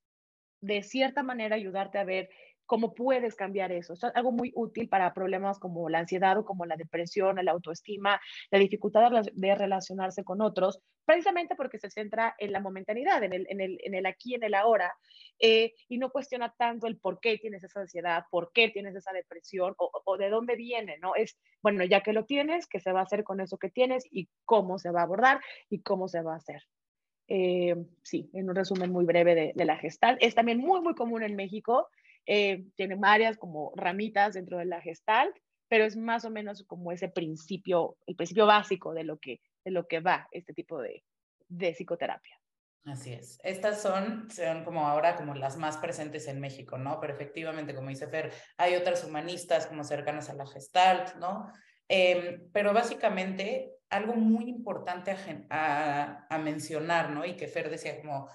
de 0.62 0.82
cierta 0.82 1.22
manera 1.22 1.56
ayudarte 1.56 2.00
a 2.00 2.04
ver 2.04 2.30
cómo 2.68 2.94
puedes 2.94 3.36
cambiar 3.36 3.72
eso. 3.72 3.94
Es 3.94 4.04
algo 4.04 4.32
muy 4.32 4.52
útil 4.54 4.90
para 4.90 5.14
problemas 5.14 5.58
como 5.58 5.90
la 5.90 6.00
ansiedad 6.00 6.38
o 6.38 6.46
como 6.46 6.66
la 6.66 6.76
depresión, 6.76 7.44
la 7.44 7.52
autoestima, 7.52 8.22
la 8.52 8.60
dificultad 8.60 9.10
de 9.34 9.56
relacionarse 9.56 10.24
con 10.24 10.42
otros, 10.42 10.80
precisamente 11.06 11.56
porque 11.56 11.80
se 11.80 11.90
centra 11.90 12.36
en 12.38 12.52
la 12.52 12.60
momentaneidad, 12.60 13.24
en 13.24 13.34
el, 13.34 13.48
en 13.50 13.62
el, 13.62 13.80
en 13.82 13.96
el 13.96 14.06
aquí, 14.06 14.36
en 14.36 14.44
el 14.44 14.54
ahora, 14.54 14.94
eh, 15.40 15.74
y 15.88 15.98
no 15.98 16.12
cuestiona 16.12 16.54
tanto 16.58 16.86
el 16.86 16.98
por 16.98 17.20
qué 17.20 17.38
tienes 17.38 17.64
esa 17.64 17.80
ansiedad, 17.80 18.26
por 18.30 18.52
qué 18.54 18.70
tienes 18.70 18.94
esa 18.96 19.14
depresión 19.14 19.74
o, 19.78 19.90
o, 20.06 20.18
de 20.18 20.30
dónde 20.30 20.56
viene, 20.56 20.98
¿no? 21.02 21.16
Es, 21.16 21.40
bueno, 21.64 21.84
ya 21.86 22.02
que 22.02 22.12
lo 22.12 22.26
tienes, 22.26 22.68
¿qué 22.68 22.82
se 22.82 22.92
va 22.92 23.00
a 23.00 23.04
hacer 23.04 23.24
con 23.24 23.40
eso 23.40 23.58
que 23.58 23.70
tienes 23.70 24.04
y 24.12 24.28
cómo 24.44 24.78
se 24.78 24.92
va 24.92 25.00
a 25.00 25.04
abordar 25.04 25.40
y 25.70 25.82
cómo 25.82 26.10
se 26.10 26.22
va 26.22 26.34
a 26.34 26.38
hacer? 26.38 26.62
Eh, 27.30 27.76
sí, 28.04 28.30
en 28.34 28.50
un 28.50 28.56
resumen 28.56 28.92
muy 28.92 29.06
breve 29.06 29.36
de, 29.36 29.52
de 29.56 29.66
la 29.66 29.78
gestal. 29.78 30.18
Es 30.22 30.36
también 30.36 30.60
muy, 30.60 30.82
muy 30.82 30.94
común 30.94 31.24
en 31.24 31.36
México 31.36 31.88
eh, 32.28 32.66
tiene 32.76 32.96
varias 32.96 33.38
como 33.38 33.72
ramitas 33.76 34.34
dentro 34.34 34.58
de 34.58 34.66
la 34.66 34.82
gestalt, 34.82 35.36
pero 35.70 35.86
es 35.86 35.96
más 35.96 36.26
o 36.26 36.30
menos 36.30 36.64
como 36.68 36.92
ese 36.92 37.10
principio, 37.10 37.98
el 38.06 38.16
principio 38.16 38.46
básico 38.46 38.94
de 38.94 39.04
lo 39.04 39.18
que, 39.18 39.42
de 39.66 39.72
lo 39.72 39.88
que 39.88 40.02
va 40.02 40.28
este 40.32 40.54
tipo 40.54 40.82
de, 40.82 41.04
de 41.48 41.74
psicoterapia. 41.74 42.38
Así 42.86 43.12
es. 43.12 43.40
Estas 43.44 43.82
son, 43.82 44.30
son 44.32 44.64
como 44.64 44.88
ahora 44.88 45.18
como 45.18 45.36
las 45.36 45.58
más 45.58 45.78
presentes 45.78 46.28
en 46.28 46.40
México, 46.40 46.78
¿no? 46.78 47.02
Pero 47.02 47.14
efectivamente, 47.14 47.76
como 47.76 47.90
dice 47.90 48.08
Fer, 48.08 48.32
hay 48.58 48.76
otras 48.76 49.04
humanistas 49.04 49.68
como 49.68 49.84
cercanas 49.84 50.30
a 50.30 50.34
la 50.34 50.48
Gestalt, 50.48 51.16
¿no? 51.16 51.52
Eh, 51.90 52.48
pero 52.54 52.74
básicamente 52.74 53.74
algo 53.90 54.14
muy 54.16 54.50
importante 54.50 55.12
a, 55.12 55.18
a, 55.50 56.28
a, 56.30 56.38
mencionar, 56.38 57.10
¿no? 57.10 57.26
Y 57.26 57.36
que 57.36 57.48
Fer 57.48 57.70
decía 57.70 58.00
como, 58.00 58.30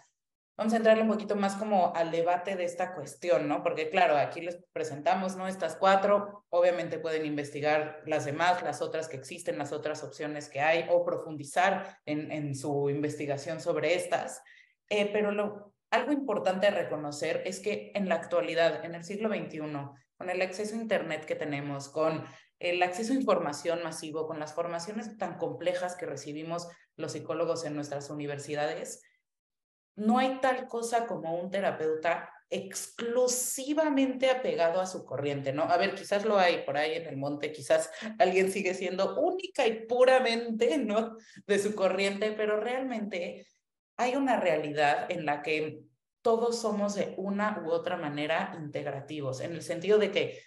vamos 0.63 0.75
a 0.75 1.03
un 1.03 1.09
poquito 1.09 1.35
más 1.35 1.57
como 1.57 1.93
al 1.97 2.13
debate 2.13 2.55
de 2.55 2.65
esta 2.65 2.95
cuestión, 2.95 3.49
¿no? 3.49 3.65
Porque 3.65 3.91
claro, 3.91 4.17
aquí 4.17 4.41
les 4.41 4.63
presentamos, 4.73 5.35
¿no? 5.35 5.49
Estas 5.49 5.75
cuatro, 5.75 6.45
obviamente 6.51 7.01
pueden 7.01 7.27
investigar 7.27 8.01
las 8.07 8.27
demás, 8.27 8.63
las 8.63 8.81
otras 8.81 9.09
que 9.09 9.17
existen, 9.17 9.59
las 9.59 9.73
otras 9.73 10.05
opciones 10.05 10.49
que 10.49 10.61
hay, 10.61 10.87
o 10.89 11.05
profundizar 11.05 11.99
en, 12.07 12.31
en 12.31 12.55
su 12.55 12.89
investigación 12.91 13.61
sobre 13.61 13.97
estas. 13.97 14.41
Eh, 14.89 15.11
pero 15.13 15.33
lo, 15.33 15.75
algo 15.91 16.13
importante 16.13 16.69
a 16.69 16.71
reconocer 16.71 17.43
es 17.45 17.59
que 17.59 17.91
en 17.95 18.09
la 18.09 18.15
actualidad, 18.15 18.85
en 18.85 18.95
el 18.95 19.03
siglo 19.03 19.31
XXI, 19.31 19.59
con 20.17 20.31
el 20.31 20.43
acceso 20.43 20.77
a 20.77 20.79
Internet 20.79 21.25
que 21.25 21.35
tenemos, 21.35 21.89
con 21.89 22.25
el 22.61 22.81
acceso 22.85 23.13
a 23.13 23.17
información 23.17 23.83
masivo, 23.83 24.29
con 24.29 24.39
las 24.39 24.55
formaciones 24.55 25.19
tan 25.19 25.39
complejas 25.39 25.97
que 25.97 26.07
recibimos 26.07 26.69
los 26.95 27.13
psicólogos 27.13 27.65
en 27.65 27.75
nuestras 27.75 28.11
universidades, 28.11 29.03
no 29.97 30.19
hay 30.19 30.39
tal 30.41 30.67
cosa 30.69 31.07
como 31.07 31.35
un 31.41 31.51
terapeuta 31.51 32.31
exclusivamente 32.51 34.31
apegado 34.31 34.81
a 34.81 34.87
su 34.87 35.07
corriente, 35.07 35.53
¿no? 35.55 35.63
A 35.63 35.79
ver, 35.79 35.95
quizás 35.95 36.27
lo 36.27 36.39
hay 36.39 36.65
por 36.65 36.77
ahí 36.77 36.95
en 36.95 37.07
el 37.07 37.17
monte, 37.17 37.51
quizás 37.51 37.91
alguien 38.19 38.53
sigue 38.53 38.75
siendo 38.75 39.19
única 39.19 39.67
y 39.67 39.87
puramente, 39.87 40.77
¿no? 40.77 41.17
De 41.47 41.59
su 41.59 41.75
corriente, 41.75 42.33
pero 42.33 42.61
realmente 42.61 43.47
hay 43.97 44.17
una 44.17 44.39
realidad 44.39 45.11
en 45.11 45.25
la 45.25 45.43
que 45.43 45.81
todos 46.21 46.61
somos 46.61 46.95
de 46.95 47.15
una 47.17 47.63
u 47.65 47.71
otra 47.71 47.97
manera 47.97 48.55
integrativos, 48.63 49.41
en 49.41 49.53
el 49.53 49.63
sentido 49.63 49.99
de 49.99 50.11
que 50.11 50.43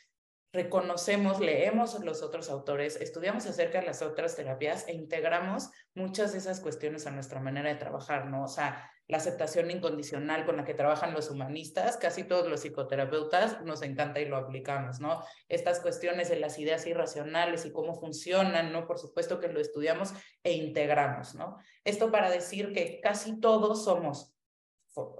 reconocemos, 0.56 1.40
leemos 1.40 2.00
los 2.04 2.24
otros 2.24 2.50
autores, 2.50 2.96
estudiamos 2.96 3.46
acerca 3.46 3.80
de 3.80 3.86
las 3.86 4.02
otras 4.02 4.36
terapias 4.36 4.88
e 4.88 4.94
integramos 4.94 5.70
muchas 5.94 6.32
de 6.32 6.40
esas 6.40 6.60
cuestiones 6.60 7.06
a 7.06 7.12
nuestra 7.12 7.40
manera 7.40 7.70
de 7.70 7.76
trabajar, 7.76 8.28
¿no? 8.28 8.44
O 8.44 8.48
sea, 8.48 8.90
la 9.08 9.18
aceptación 9.18 9.70
incondicional 9.70 10.46
con 10.46 10.58
la 10.58 10.66
que 10.66 10.74
trabajan 10.74 11.14
los 11.14 11.30
humanistas, 11.30 11.98
casi 11.98 12.24
todos 12.24 12.48
los 12.48 12.62
psicoterapeutas 12.62 13.62
nos 13.64 13.84
encanta 13.84 14.20
y 14.20 14.26
lo 14.26 14.38
aplicamos, 14.38 15.00
¿no? 15.00 15.24
Estas 15.48 15.80
cuestiones 15.80 16.30
de 16.30 16.40
las 16.40 16.58
ideas 16.58 16.88
irracionales 16.88 17.66
y 17.66 17.72
cómo 17.72 17.94
funcionan, 17.94 18.72
¿no? 18.72 18.88
Por 18.88 18.98
supuesto 18.98 19.40
que 19.40 19.50
lo 19.50 19.60
estudiamos 19.60 20.14
e 20.44 20.54
integramos, 20.54 21.36
¿no? 21.36 21.58
Esto 21.84 22.12
para 22.12 22.32
decir 22.32 22.74
que 22.74 23.00
casi 23.02 23.40
todos 23.40 23.84
somos 23.84 24.36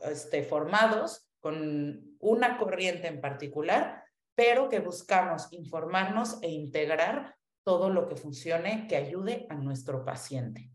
este, 0.04 0.44
formados 0.44 1.30
con 1.40 2.18
una 2.20 2.58
corriente 2.58 3.08
en 3.08 3.22
particular, 3.22 4.05
pero 4.36 4.70
que 4.70 4.80
buscamos 4.80 5.52
informarnos 5.52 6.42
e 6.42 6.50
integrar 6.50 7.36
todo 7.64 7.90
lo 7.90 8.08
que 8.08 8.16
funcione 8.16 8.86
que 8.88 8.96
ayude 8.96 9.48
a 9.50 9.56
nuestro 9.56 10.06
paciente. 10.06 10.70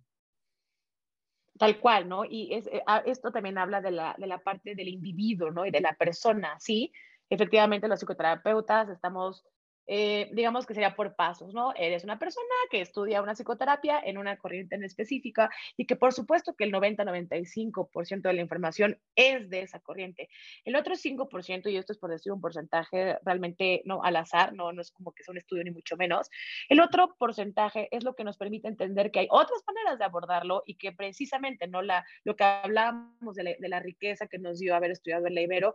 Tal 1.58 1.78
cual, 1.78 2.08
¿no? 2.08 2.24
Y 2.24 2.54
es, 2.54 2.66
eh, 2.68 2.82
ah, 2.86 3.02
esto 3.04 3.30
también 3.30 3.58
habla 3.58 3.80
de 3.82 3.90
la, 3.90 4.14
de 4.18 4.26
la 4.26 4.38
parte 4.38 4.74
del 4.74 4.88
individuo, 4.88 5.50
¿no? 5.50 5.66
Y 5.66 5.70
de 5.70 5.82
la 5.82 5.92
persona, 5.92 6.58
¿sí? 6.58 6.90
Efectivamente, 7.28 7.86
los 7.86 8.00
psicoterapeutas 8.00 8.88
estamos 8.88 9.44
eh, 9.92 10.30
digamos 10.30 10.66
que 10.66 10.74
sería 10.74 10.94
por 10.94 11.16
pasos, 11.16 11.52
¿no? 11.52 11.74
Eres 11.74 12.04
una 12.04 12.16
persona 12.16 12.46
que 12.70 12.80
estudia 12.80 13.20
una 13.20 13.34
psicoterapia 13.34 13.98
en 13.98 14.18
una 14.18 14.36
corriente 14.36 14.76
en 14.76 14.84
específica 14.84 15.50
y 15.76 15.84
que 15.84 15.96
por 15.96 16.12
supuesto 16.12 16.54
que 16.54 16.62
el 16.62 16.72
90-95% 16.72 18.22
de 18.22 18.32
la 18.32 18.40
información 18.40 19.00
es 19.16 19.50
de 19.50 19.62
esa 19.62 19.80
corriente. 19.80 20.28
El 20.64 20.76
otro 20.76 20.94
5%, 20.94 21.72
y 21.72 21.76
esto 21.76 21.92
es 21.92 21.98
por 21.98 22.10
decir 22.10 22.30
un 22.30 22.40
porcentaje 22.40 23.18
realmente 23.24 23.82
no 23.84 24.04
al 24.04 24.14
azar, 24.14 24.52
no, 24.52 24.72
no 24.72 24.80
es 24.80 24.92
como 24.92 25.10
que 25.10 25.24
sea 25.24 25.32
un 25.32 25.38
estudio 25.38 25.64
ni 25.64 25.72
mucho 25.72 25.96
menos, 25.96 26.30
el 26.68 26.78
otro 26.78 27.16
porcentaje 27.18 27.88
es 27.90 28.04
lo 28.04 28.14
que 28.14 28.22
nos 28.22 28.36
permite 28.36 28.68
entender 28.68 29.10
que 29.10 29.18
hay 29.18 29.28
otras 29.28 29.60
maneras 29.66 29.98
de 29.98 30.04
abordarlo 30.04 30.62
y 30.66 30.76
que 30.76 30.92
precisamente, 30.92 31.66
¿no? 31.66 31.82
La, 31.82 32.06
lo 32.22 32.36
que 32.36 32.44
hablábamos 32.44 33.34
de 33.34 33.42
la, 33.42 33.50
de 33.58 33.68
la 33.68 33.80
riqueza 33.80 34.28
que 34.28 34.38
nos 34.38 34.60
dio 34.60 34.76
haber 34.76 34.92
estudiado 34.92 35.26
el 35.26 35.36
Ibero, 35.36 35.74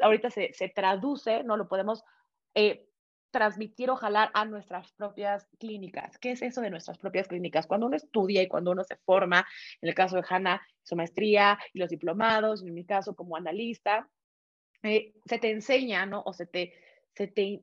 ahorita 0.00 0.28
se, 0.28 0.52
se, 0.52 0.68
traduce, 0.68 1.42
¿no? 1.44 1.56
Lo 1.56 1.66
podemos... 1.66 2.04
Eh, 2.54 2.87
transmitir 3.30 3.90
o 3.90 3.96
jalar 3.96 4.30
a 4.34 4.44
nuestras 4.44 4.92
propias 4.92 5.48
clínicas. 5.58 6.18
¿Qué 6.18 6.32
es 6.32 6.42
eso 6.42 6.60
de 6.60 6.70
nuestras 6.70 6.98
propias 6.98 7.28
clínicas? 7.28 7.66
Cuando 7.66 7.86
uno 7.86 7.96
estudia 7.96 8.42
y 8.42 8.48
cuando 8.48 8.70
uno 8.70 8.84
se 8.84 8.96
forma, 8.96 9.46
en 9.80 9.88
el 9.88 9.94
caso 9.94 10.16
de 10.16 10.24
Hanna, 10.28 10.60
su 10.82 10.96
maestría 10.96 11.58
y 11.72 11.78
los 11.78 11.90
diplomados, 11.90 12.62
en 12.62 12.74
mi 12.74 12.84
caso 12.84 13.14
como 13.14 13.36
analista, 13.36 14.08
eh, 14.82 15.14
se 15.24 15.38
te 15.38 15.50
enseña, 15.50 16.06
¿no? 16.06 16.22
O 16.24 16.32
se 16.32 16.46
te, 16.46 16.72
se 17.14 17.26
te, 17.26 17.62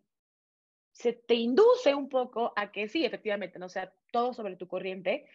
se 0.91 1.13
te 1.13 1.33
induce 1.35 1.95
un 1.95 2.09
poco 2.09 2.53
a 2.55 2.71
que 2.71 2.87
sí, 2.87 3.05
efectivamente, 3.05 3.59
no 3.59 3.69
sea 3.69 3.93
todo 4.11 4.33
sobre 4.33 4.55
tu 4.55 4.67
corriente, 4.67 5.25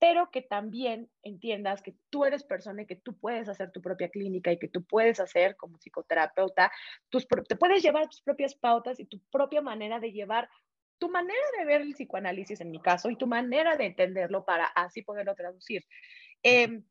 pero 0.00 0.30
que 0.30 0.40
también 0.40 1.10
entiendas 1.22 1.82
que 1.82 1.94
tú 2.08 2.24
eres 2.24 2.42
persona 2.42 2.82
y 2.82 2.86
que 2.86 2.96
tú 2.96 3.16
puedes 3.18 3.48
hacer 3.48 3.70
tu 3.70 3.82
propia 3.82 4.08
clínica 4.08 4.50
y 4.50 4.58
que 4.58 4.66
tú 4.66 4.82
puedes 4.82 5.20
hacer 5.20 5.56
como 5.56 5.78
psicoterapeuta, 5.78 6.72
tus, 7.10 7.28
te 7.46 7.54
puedes 7.54 7.82
llevar 7.82 8.08
tus 8.08 8.22
propias 8.22 8.54
pautas 8.54 8.98
y 8.98 9.04
tu 9.04 9.20
propia 9.30 9.60
manera 9.60 10.00
de 10.00 10.10
llevar 10.10 10.48
tu 10.98 11.10
manera 11.10 11.38
de 11.58 11.64
ver 11.66 11.82
el 11.82 11.92
psicoanálisis 11.92 12.60
en 12.60 12.70
mi 12.70 12.80
caso 12.80 13.10
y 13.10 13.16
tu 13.16 13.26
manera 13.26 13.76
de 13.76 13.86
entenderlo 13.86 14.44
para 14.44 14.66
así 14.66 15.02
poderlo 15.02 15.34
traducir. 15.34 15.84
Eh, 16.42 16.82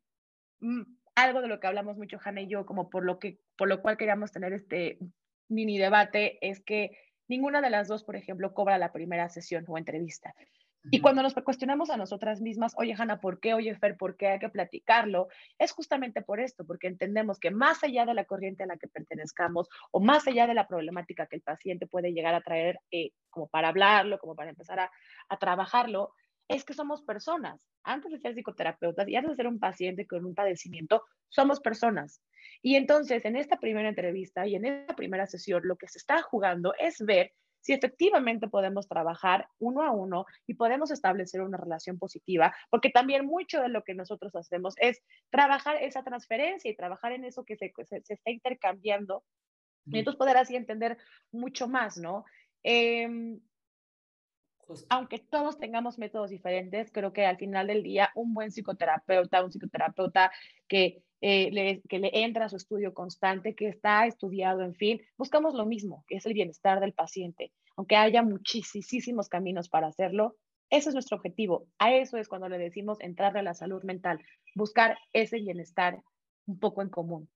algo 1.15 1.41
de 1.41 1.47
lo 1.47 1.59
que 1.59 1.67
hablamos 1.67 1.97
mucho 1.97 2.19
Hanna 2.23 2.41
y 2.41 2.47
yo, 2.47 2.65
como 2.65 2.89
por 2.89 3.03
lo, 3.03 3.19
que, 3.19 3.39
por 3.57 3.67
lo 3.67 3.81
cual 3.81 3.97
queríamos 3.97 4.31
tener 4.31 4.53
este 4.53 4.99
mini 5.47 5.77
debate, 5.77 6.37
es 6.47 6.59
que 6.59 6.91
ninguna 7.27 7.61
de 7.61 7.69
las 7.69 7.87
dos, 7.87 8.03
por 8.03 8.15
ejemplo, 8.15 8.53
cobra 8.53 8.77
la 8.77 8.91
primera 8.91 9.29
sesión 9.29 9.65
o 9.67 9.77
entrevista. 9.77 10.33
Y 10.91 11.01
cuando 11.01 11.21
nos 11.21 11.33
cuestionamos 11.33 11.89
a 11.89 11.97
nosotras 11.97 12.41
mismas, 12.41 12.73
oye, 12.77 12.95
Hanna, 12.97 13.19
¿por 13.19 13.39
qué? 13.39 13.53
Oye, 13.53 13.75
Fer, 13.75 13.97
¿por 13.97 14.15
qué 14.15 14.27
hay 14.27 14.39
que 14.39 14.49
platicarlo? 14.49 15.27
Es 15.57 15.71
justamente 15.71 16.21
por 16.21 16.39
esto, 16.39 16.65
porque 16.65 16.87
entendemos 16.87 17.39
que 17.39 17.51
más 17.51 17.83
allá 17.83 18.05
de 18.05 18.13
la 18.13 18.25
corriente 18.25 18.63
a 18.63 18.67
la 18.67 18.77
que 18.77 18.87
pertenezcamos 18.87 19.67
o 19.91 19.99
más 19.99 20.27
allá 20.27 20.47
de 20.47 20.53
la 20.53 20.67
problemática 20.67 21.27
que 21.27 21.35
el 21.35 21.41
paciente 21.41 21.85
puede 21.85 22.13
llegar 22.13 22.33
a 22.33 22.41
traer 22.41 22.79
eh, 22.91 23.11
como 23.29 23.47
para 23.47 23.69
hablarlo, 23.69 24.19
como 24.19 24.35
para 24.35 24.51
empezar 24.51 24.79
a, 24.79 24.91
a 25.27 25.37
trabajarlo, 25.37 26.13
es 26.47 26.63
que 26.63 26.73
somos 26.73 27.03
personas. 27.03 27.67
Antes 27.83 28.11
de 28.11 28.19
ser 28.19 28.33
psicoterapeutas 28.33 29.07
y 29.07 29.15
antes 29.15 29.31
de 29.31 29.35
ser 29.35 29.47
un 29.47 29.59
paciente 29.59 30.07
con 30.07 30.25
un 30.25 30.33
padecimiento, 30.33 31.03
somos 31.29 31.59
personas. 31.59 32.21
Y 32.61 32.75
entonces, 32.75 33.23
en 33.25 33.35
esta 33.35 33.59
primera 33.59 33.89
entrevista 33.89 34.47
y 34.47 34.55
en 34.55 34.65
esta 34.65 34.95
primera 34.95 35.27
sesión, 35.27 35.61
lo 35.65 35.77
que 35.77 35.87
se 35.87 35.99
está 35.99 36.21
jugando 36.21 36.73
es 36.79 36.99
ver 36.99 37.33
si 37.69 37.73
efectivamente 37.73 38.47
podemos 38.47 38.87
trabajar 38.87 39.47
uno 39.59 39.83
a 39.83 39.91
uno 39.91 40.25
y 40.47 40.55
podemos 40.55 40.89
establecer 40.89 41.41
una 41.41 41.57
relación 41.57 41.99
positiva, 41.99 42.51
porque 42.71 42.89
también 42.89 43.27
mucho 43.27 43.61
de 43.61 43.69
lo 43.69 43.83
que 43.83 43.93
nosotros 43.93 44.35
hacemos 44.35 44.73
es 44.79 45.03
trabajar 45.29 45.75
esa 45.75 46.01
transferencia 46.03 46.71
y 46.71 46.75
trabajar 46.75 47.11
en 47.11 47.25
eso 47.25 47.45
que 47.45 47.57
se, 47.57 47.71
se, 47.85 48.01
está 48.11 48.31
intercambiando, 48.31 49.23
y 49.85 49.99
entonces 49.99 50.17
poder 50.17 50.37
así 50.37 50.55
entender 50.55 50.97
mucho 51.31 51.67
más, 51.67 51.97
¿no? 51.97 52.25
Em, 52.63 53.39
aunque 54.89 55.19
todos 55.19 55.57
tengamos 55.57 55.97
métodos 55.97 56.29
diferentes, 56.29 56.91
creo 56.91 57.13
que 57.13 57.25
al 57.25 57.37
final 57.37 57.67
del 57.67 57.83
día 57.83 58.09
un 58.15 58.33
buen 58.33 58.51
psicoterapeuta, 58.51 59.43
un 59.43 59.51
psicoterapeuta 59.51 60.31
que 60.67 61.03
eh, 61.21 61.49
le, 61.51 61.81
que 61.89 61.99
le 61.99 62.11
entra 62.23 62.45
a 62.45 62.49
su 62.49 62.55
estudio 62.55 62.93
constante, 62.93 63.55
que 63.55 63.67
está 63.67 64.05
estudiado, 64.05 64.61
en 64.61 64.75
fin, 64.75 65.01
buscamos 65.17 65.53
lo 65.53 65.65
mismo, 65.65 66.05
que 66.07 66.15
es 66.15 66.25
el 66.25 66.33
bienestar 66.33 66.79
del 66.79 66.93
paciente. 66.93 67.51
Aunque 67.75 67.95
haya 67.95 68.23
muchísimos 68.23 69.27
caminos 69.27 69.69
para 69.69 69.87
hacerlo, 69.87 70.37
ese 70.69 70.89
es 70.89 70.93
nuestro 70.95 71.17
objetivo. 71.17 71.67
A 71.77 71.93
eso 71.93 72.17
es 72.17 72.27
cuando 72.27 72.47
le 72.47 72.57
decimos 72.57 72.99
entrar 73.01 73.37
a 73.37 73.41
la 73.41 73.53
salud 73.53 73.83
mental, 73.83 74.23
buscar 74.55 74.97
ese 75.13 75.37
bienestar 75.39 76.01
un 76.45 76.59
poco 76.59 76.81
en 76.81 76.89
común. 76.89 77.29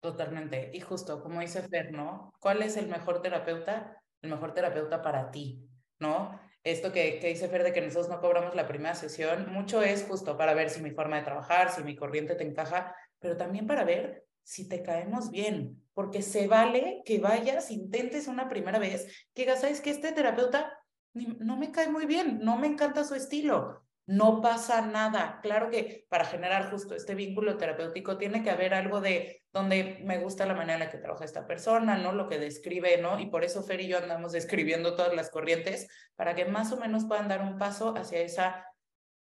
Totalmente. 0.00 0.70
Y 0.72 0.80
justo 0.80 1.22
como 1.22 1.40
dice 1.40 1.62
Fer, 1.68 1.92
¿no? 1.92 2.32
¿Cuál 2.40 2.62
es 2.62 2.76
el 2.76 2.88
mejor 2.88 3.22
terapeuta? 3.22 4.00
El 4.22 4.30
mejor 4.30 4.54
terapeuta 4.54 5.02
para 5.02 5.30
ti, 5.30 5.68
¿no? 5.98 6.38
Esto 6.64 6.92
que, 6.92 7.18
que, 7.18 7.28
dice 7.28 7.48
Fer 7.48 7.62
de 7.62 7.72
que 7.72 7.80
nosotros 7.80 8.08
no 8.08 8.20
cobramos 8.20 8.54
la 8.54 8.68
primera 8.68 8.94
sesión, 8.94 9.52
mucho 9.52 9.82
es 9.82 10.04
justo 10.04 10.36
para 10.36 10.54
ver 10.54 10.70
si 10.70 10.82
mi 10.82 10.90
forma 10.90 11.16
de 11.16 11.24
trabajar, 11.24 11.72
si 11.72 11.82
mi 11.82 11.96
corriente 11.96 12.34
te 12.34 12.44
encaja, 12.44 12.94
pero 13.18 13.36
también 13.36 13.66
para 13.66 13.84
ver 13.84 14.24
si 14.42 14.68
te 14.68 14.82
caemos 14.82 15.30
bien, 15.30 15.82
porque 15.94 16.22
se 16.22 16.48
vale 16.48 17.02
que 17.04 17.18
vayas, 17.18 17.70
intentes 17.70 18.26
una 18.26 18.48
primera 18.48 18.78
vez, 18.78 19.28
que 19.34 19.42
digas, 19.42 19.60
¿sabes 19.60 19.80
que 19.80 19.90
Este 19.90 20.12
terapeuta 20.12 20.76
no 21.14 21.56
me 21.56 21.72
cae 21.72 21.88
muy 21.88 22.06
bien, 22.06 22.40
no 22.42 22.56
me 22.56 22.66
encanta 22.66 23.04
su 23.04 23.14
estilo, 23.14 23.84
no 24.10 24.40
pasa 24.40 24.82
nada. 24.82 25.38
Claro 25.40 25.70
que 25.70 26.04
para 26.08 26.24
generar 26.24 26.68
justo 26.68 26.96
este 26.96 27.14
vínculo 27.14 27.56
terapéutico 27.56 28.18
tiene 28.18 28.42
que 28.42 28.50
haber 28.50 28.74
algo 28.74 29.00
de 29.00 29.44
donde 29.52 30.00
me 30.02 30.18
gusta 30.18 30.46
la 30.46 30.54
manera 30.54 30.74
en 30.74 30.80
la 30.80 30.90
que 30.90 30.98
trabaja 30.98 31.24
esta 31.24 31.46
persona, 31.46 31.96
¿no? 31.96 32.10
Lo 32.10 32.28
que 32.28 32.40
describe, 32.40 33.00
¿no? 33.00 33.20
Y 33.20 33.26
por 33.26 33.44
eso 33.44 33.62
Fer 33.62 33.80
y 33.80 33.86
yo 33.86 33.98
andamos 33.98 34.32
describiendo 34.32 34.96
todas 34.96 35.14
las 35.14 35.30
corrientes 35.30 35.86
para 36.16 36.34
que 36.34 36.44
más 36.44 36.72
o 36.72 36.76
menos 36.76 37.04
puedan 37.04 37.28
dar 37.28 37.40
un 37.40 37.56
paso 37.56 37.94
hacia 37.96 38.18
esa, 38.18 38.66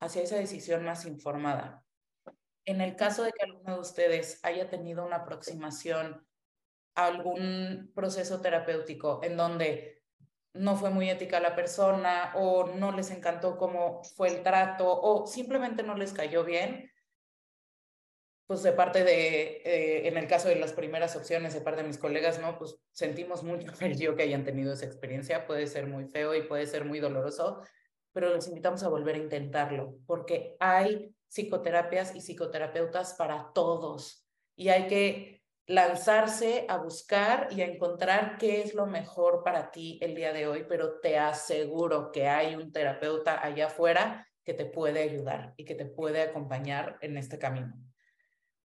hacia 0.00 0.20
esa 0.20 0.36
decisión 0.36 0.84
más 0.84 1.06
informada. 1.06 1.82
En 2.66 2.82
el 2.82 2.94
caso 2.94 3.22
de 3.22 3.32
que 3.32 3.42
alguno 3.42 3.76
de 3.76 3.80
ustedes 3.80 4.38
haya 4.44 4.68
tenido 4.68 5.06
una 5.06 5.16
aproximación 5.16 6.26
a 6.94 7.06
algún 7.06 7.90
proceso 7.94 8.42
terapéutico 8.42 9.20
en 9.22 9.38
donde 9.38 10.03
no 10.54 10.76
fue 10.76 10.90
muy 10.90 11.10
ética 11.10 11.40
la 11.40 11.56
persona 11.56 12.32
o 12.36 12.68
no 12.76 12.92
les 12.92 13.10
encantó 13.10 13.58
cómo 13.58 14.02
fue 14.16 14.28
el 14.28 14.42
trato 14.42 14.88
o 14.88 15.26
simplemente 15.26 15.82
no 15.82 15.96
les 15.96 16.12
cayó 16.12 16.44
bien, 16.44 16.90
pues 18.46 18.62
de 18.62 18.72
parte 18.72 19.04
de, 19.04 19.62
eh, 19.64 20.08
en 20.08 20.16
el 20.16 20.28
caso 20.28 20.48
de 20.48 20.56
las 20.56 20.72
primeras 20.72 21.16
opciones, 21.16 21.54
de 21.54 21.60
parte 21.60 21.82
de 21.82 21.88
mis 21.88 21.98
colegas, 21.98 22.38
¿no? 22.40 22.58
Pues 22.58 22.76
sentimos 22.92 23.42
mucho 23.42 23.66
el 23.80 23.98
yo 23.98 24.14
que 24.14 24.22
hayan 24.22 24.44
tenido 24.44 24.72
esa 24.72 24.86
experiencia, 24.86 25.46
puede 25.46 25.66
ser 25.66 25.86
muy 25.86 26.06
feo 26.06 26.34
y 26.34 26.42
puede 26.42 26.66
ser 26.66 26.84
muy 26.84 27.00
doloroso, 27.00 27.62
pero 28.12 28.28
los 28.30 28.46
invitamos 28.46 28.82
a 28.84 28.88
volver 28.88 29.16
a 29.16 29.18
intentarlo, 29.18 29.96
porque 30.06 30.56
hay 30.60 31.14
psicoterapias 31.28 32.14
y 32.14 32.20
psicoterapeutas 32.20 33.14
para 33.14 33.50
todos 33.52 34.24
y 34.54 34.68
hay 34.68 34.86
que 34.86 35.43
lanzarse 35.66 36.66
a 36.68 36.76
buscar 36.76 37.48
y 37.50 37.62
a 37.62 37.66
encontrar 37.66 38.36
qué 38.38 38.60
es 38.62 38.74
lo 38.74 38.86
mejor 38.86 39.42
para 39.42 39.70
ti 39.70 39.98
el 40.02 40.14
día 40.14 40.32
de 40.32 40.46
hoy, 40.46 40.66
pero 40.68 41.00
te 41.00 41.18
aseguro 41.18 42.12
que 42.12 42.28
hay 42.28 42.54
un 42.54 42.70
terapeuta 42.70 43.42
allá 43.42 43.66
afuera 43.66 44.28
que 44.44 44.52
te 44.52 44.66
puede 44.66 45.02
ayudar 45.02 45.54
y 45.56 45.64
que 45.64 45.74
te 45.74 45.86
puede 45.86 46.20
acompañar 46.22 46.98
en 47.00 47.16
este 47.16 47.38
camino. 47.38 47.74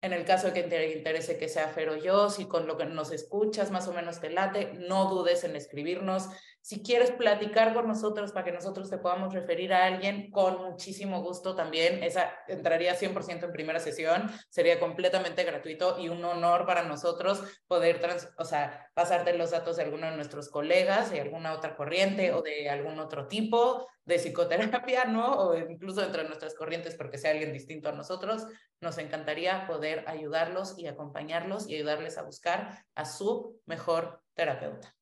En 0.00 0.12
el 0.12 0.24
caso 0.24 0.48
de 0.48 0.52
que 0.52 0.62
te 0.62 0.92
interese 0.96 1.38
que 1.38 1.48
sea 1.48 1.68
Fero 1.68 1.96
yo, 1.96 2.30
si 2.30 2.44
con 2.46 2.68
lo 2.68 2.76
que 2.76 2.84
nos 2.84 3.10
escuchas 3.10 3.72
más 3.72 3.88
o 3.88 3.92
menos 3.92 4.20
te 4.20 4.30
late, 4.30 4.74
no 4.74 5.10
dudes 5.10 5.42
en 5.42 5.56
escribirnos. 5.56 6.28
Si 6.66 6.82
quieres 6.82 7.12
platicar 7.12 7.72
con 7.74 7.86
nosotros 7.86 8.32
para 8.32 8.44
que 8.44 8.50
nosotros 8.50 8.90
te 8.90 8.98
podamos 8.98 9.32
referir 9.32 9.72
a 9.72 9.84
alguien, 9.84 10.32
con 10.32 10.64
muchísimo 10.64 11.22
gusto 11.22 11.54
también. 11.54 12.02
Esa 12.02 12.34
entraría 12.48 12.96
100% 12.96 13.44
en 13.44 13.52
primera 13.52 13.78
sesión, 13.78 14.28
sería 14.50 14.80
completamente 14.80 15.44
gratuito 15.44 15.96
y 15.96 16.08
un 16.08 16.24
honor 16.24 16.66
para 16.66 16.82
nosotros 16.82 17.40
poder 17.68 18.00
o 18.36 18.44
sea, 18.44 18.90
pasarte 18.94 19.38
los 19.38 19.52
datos 19.52 19.76
de 19.76 19.84
alguno 19.84 20.10
de 20.10 20.16
nuestros 20.16 20.48
colegas, 20.48 21.12
de 21.12 21.20
alguna 21.20 21.52
otra 21.52 21.76
corriente 21.76 22.32
o 22.32 22.42
de 22.42 22.68
algún 22.68 22.98
otro 22.98 23.28
tipo 23.28 23.86
de 24.04 24.18
psicoterapia, 24.18 25.04
¿no? 25.04 25.34
O 25.34 25.56
incluso 25.56 26.02
entre 26.02 26.24
nuestras 26.24 26.56
corrientes, 26.56 26.96
porque 26.96 27.16
sea 27.16 27.30
alguien 27.30 27.52
distinto 27.52 27.90
a 27.90 27.92
nosotros. 27.92 28.44
Nos 28.80 28.98
encantaría 28.98 29.68
poder 29.68 30.02
ayudarlos 30.08 30.76
y 30.76 30.88
acompañarlos 30.88 31.68
y 31.68 31.76
ayudarles 31.76 32.18
a 32.18 32.22
buscar 32.22 32.84
a 32.96 33.04
su 33.04 33.60
mejor 33.66 34.20
terapeuta. 34.34 34.95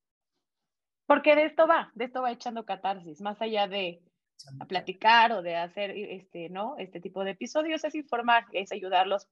Porque 1.06 1.36
de 1.36 1.44
esto 1.44 1.66
va, 1.66 1.90
de 1.94 2.04
esto 2.06 2.22
va 2.22 2.32
echando 2.32 2.64
catarsis, 2.64 3.20
más 3.20 3.40
allá 3.42 3.68
de 3.68 4.02
platicar 4.68 5.32
o 5.32 5.42
de 5.42 5.56
hacer 5.56 5.90
este, 5.90 6.48
¿no? 6.48 6.76
este 6.78 7.00
tipo 7.00 7.24
de 7.24 7.32
episodios, 7.32 7.84
es 7.84 7.94
informar, 7.94 8.46
es 8.52 8.72
ayudarlos 8.72 9.28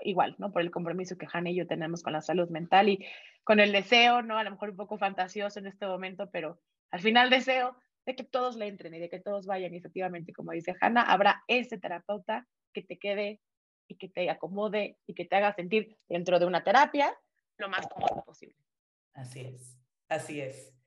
igual, 0.00 0.34
¿no? 0.38 0.52
Por 0.52 0.62
el 0.62 0.70
compromiso 0.70 1.16
que 1.16 1.26
Hanna 1.30 1.50
y 1.50 1.56
yo 1.56 1.66
tenemos 1.66 2.02
con 2.02 2.12
la 2.12 2.22
salud 2.22 2.48
mental 2.48 2.88
y 2.88 3.06
con 3.44 3.60
el 3.60 3.72
deseo, 3.72 4.22
¿no? 4.22 4.38
A 4.38 4.44
lo 4.44 4.50
mejor 4.50 4.70
un 4.70 4.76
poco 4.76 4.98
fantasioso 4.98 5.58
en 5.58 5.66
este 5.66 5.86
momento, 5.86 6.30
pero 6.30 6.60
al 6.90 7.00
final 7.00 7.30
deseo 7.30 7.76
de 8.06 8.16
que 8.16 8.24
todos 8.24 8.56
le 8.56 8.66
entren 8.66 8.94
y 8.94 8.98
de 8.98 9.08
que 9.08 9.20
todos 9.20 9.46
vayan 9.46 9.74
y 9.74 9.76
efectivamente, 9.76 10.32
como 10.32 10.52
dice 10.52 10.74
Hanna, 10.80 11.02
habrá 11.02 11.44
ese 11.46 11.78
terapeuta 11.78 12.46
que 12.72 12.82
te 12.82 12.98
quede 12.98 13.40
y 13.86 13.96
que 13.96 14.08
te 14.08 14.30
acomode 14.30 14.98
y 15.06 15.14
que 15.14 15.24
te 15.24 15.36
haga 15.36 15.52
sentir 15.54 15.96
dentro 16.08 16.38
de 16.38 16.46
una 16.46 16.64
terapia 16.64 17.14
lo 17.58 17.68
más 17.68 17.86
cómodo 17.86 18.24
posible. 18.24 18.56
Así 19.14 19.40
es, 19.40 19.78
así 20.08 20.40
es. 20.40 20.81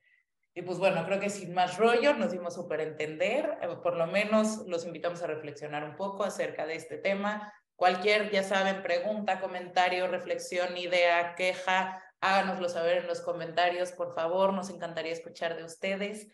Y 0.56 0.62
pues 0.62 0.78
bueno, 0.78 1.04
creo 1.04 1.20
que 1.20 1.28
sin 1.28 1.52
más 1.52 1.76
rollo 1.76 2.14
nos 2.14 2.32
dimos 2.32 2.54
súper 2.54 2.80
entender, 2.80 3.58
eh, 3.60 3.68
por 3.82 3.94
lo 3.94 4.06
menos 4.06 4.66
los 4.66 4.86
invitamos 4.86 5.20
a 5.22 5.26
reflexionar 5.26 5.84
un 5.84 5.96
poco 5.96 6.24
acerca 6.24 6.64
de 6.64 6.76
este 6.76 6.96
tema. 6.96 7.52
Cualquier, 7.76 8.30
ya 8.30 8.42
saben, 8.42 8.82
pregunta, 8.82 9.38
comentario, 9.38 10.08
reflexión, 10.08 10.74
idea, 10.78 11.34
queja, 11.34 12.02
háganoslo 12.22 12.70
saber 12.70 12.96
en 12.96 13.06
los 13.06 13.20
comentarios, 13.20 13.92
por 13.92 14.14
favor, 14.14 14.54
nos 14.54 14.70
encantaría 14.70 15.12
escuchar 15.12 15.58
de 15.58 15.64
ustedes. 15.64 16.32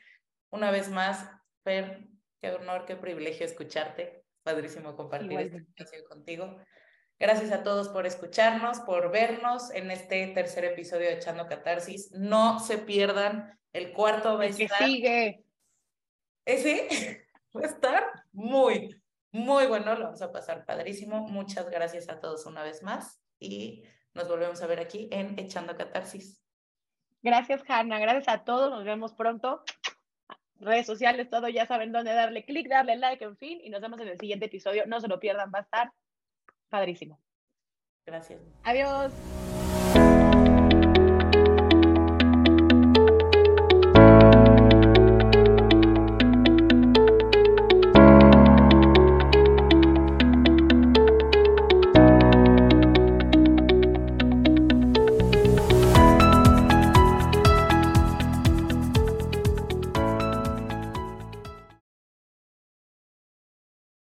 Una 0.51 0.71
vez 0.71 0.89
más, 0.89 1.29
Fer, 1.65 2.07
qué 2.41 2.53
honor, 2.53 2.85
qué 2.87 2.95
privilegio 2.95 3.45
escucharte. 3.45 4.25
Padrísimo 4.45 4.95
compartir 4.95 5.41
este 5.41 5.57
espacio 5.57 6.05
contigo. 6.09 6.59
Gracias 7.19 7.51
a 7.51 7.65
todos 7.65 7.89
por 7.89 8.07
escucharnos, 8.07 8.79
por 8.83 9.11
vernos 9.11 9.73
en 9.73 9.91
este 9.91 10.29
tercer 10.29 10.65
episodio 10.65 11.09
de 11.09 11.15
Echando 11.15 11.49
Catarsis. 11.49 12.13
No 12.13 12.61
se 12.61 12.79
pierdan 12.79 13.59
el 13.73 13.93
cuarto 13.93 14.37
va 14.37 14.45
a 14.45 14.47
estar. 14.47 14.79
Que 14.79 14.85
sigue. 14.85 15.45
Ese 16.45 17.27
va 17.57 17.63
a 17.63 17.67
estar 17.67 18.25
muy, 18.33 19.01
muy 19.33 19.67
bueno. 19.67 19.95
Lo 19.95 20.05
vamos 20.05 20.23
a 20.23 20.33
pasar 20.33 20.65
padrísimo. 20.65 21.27
Muchas 21.29 21.69
gracias 21.71 22.09
a 22.09 22.21
todos 22.21 22.47
una 22.47 22.63
vez 22.63 22.83
más 22.83 23.21
y 23.39 23.85
nos 24.15 24.29
volvemos 24.29 24.63
a 24.63 24.67
ver 24.67 24.81
aquí 24.81 25.09
en 25.11 25.39
Echando 25.39 25.77
Catarsis. 25.77 26.43
Gracias, 27.23 27.63
Hanna. 27.69 27.99
Gracias 27.99 28.29
a 28.29 28.45
todos. 28.45 28.71
Nos 28.71 28.85
vemos 28.85 29.15
pronto. 29.15 29.63
Redes 30.57 30.87
sociales, 30.87 31.29
todo, 31.29 31.49
ya 31.49 31.67
saben 31.67 31.91
dónde 31.91 32.15
darle 32.15 32.45
clic, 32.45 32.69
darle 32.69 32.97
like, 32.97 33.25
en 33.25 33.37
fin. 33.37 33.61
Y 33.65 33.71
nos 33.71 33.81
vemos 33.81 34.01
en 34.01 34.09
el 34.09 34.19
siguiente 34.19 34.47
episodio. 34.47 34.87
No 34.87 35.01
se 35.01 35.09
lo 35.09 35.19
pierdan, 35.19 35.51
va 35.53 35.61
a 35.61 35.63
estar 35.63 35.93
padrísimo. 36.69 37.21
Gracias. 38.07 38.41
Adiós. 38.65 39.13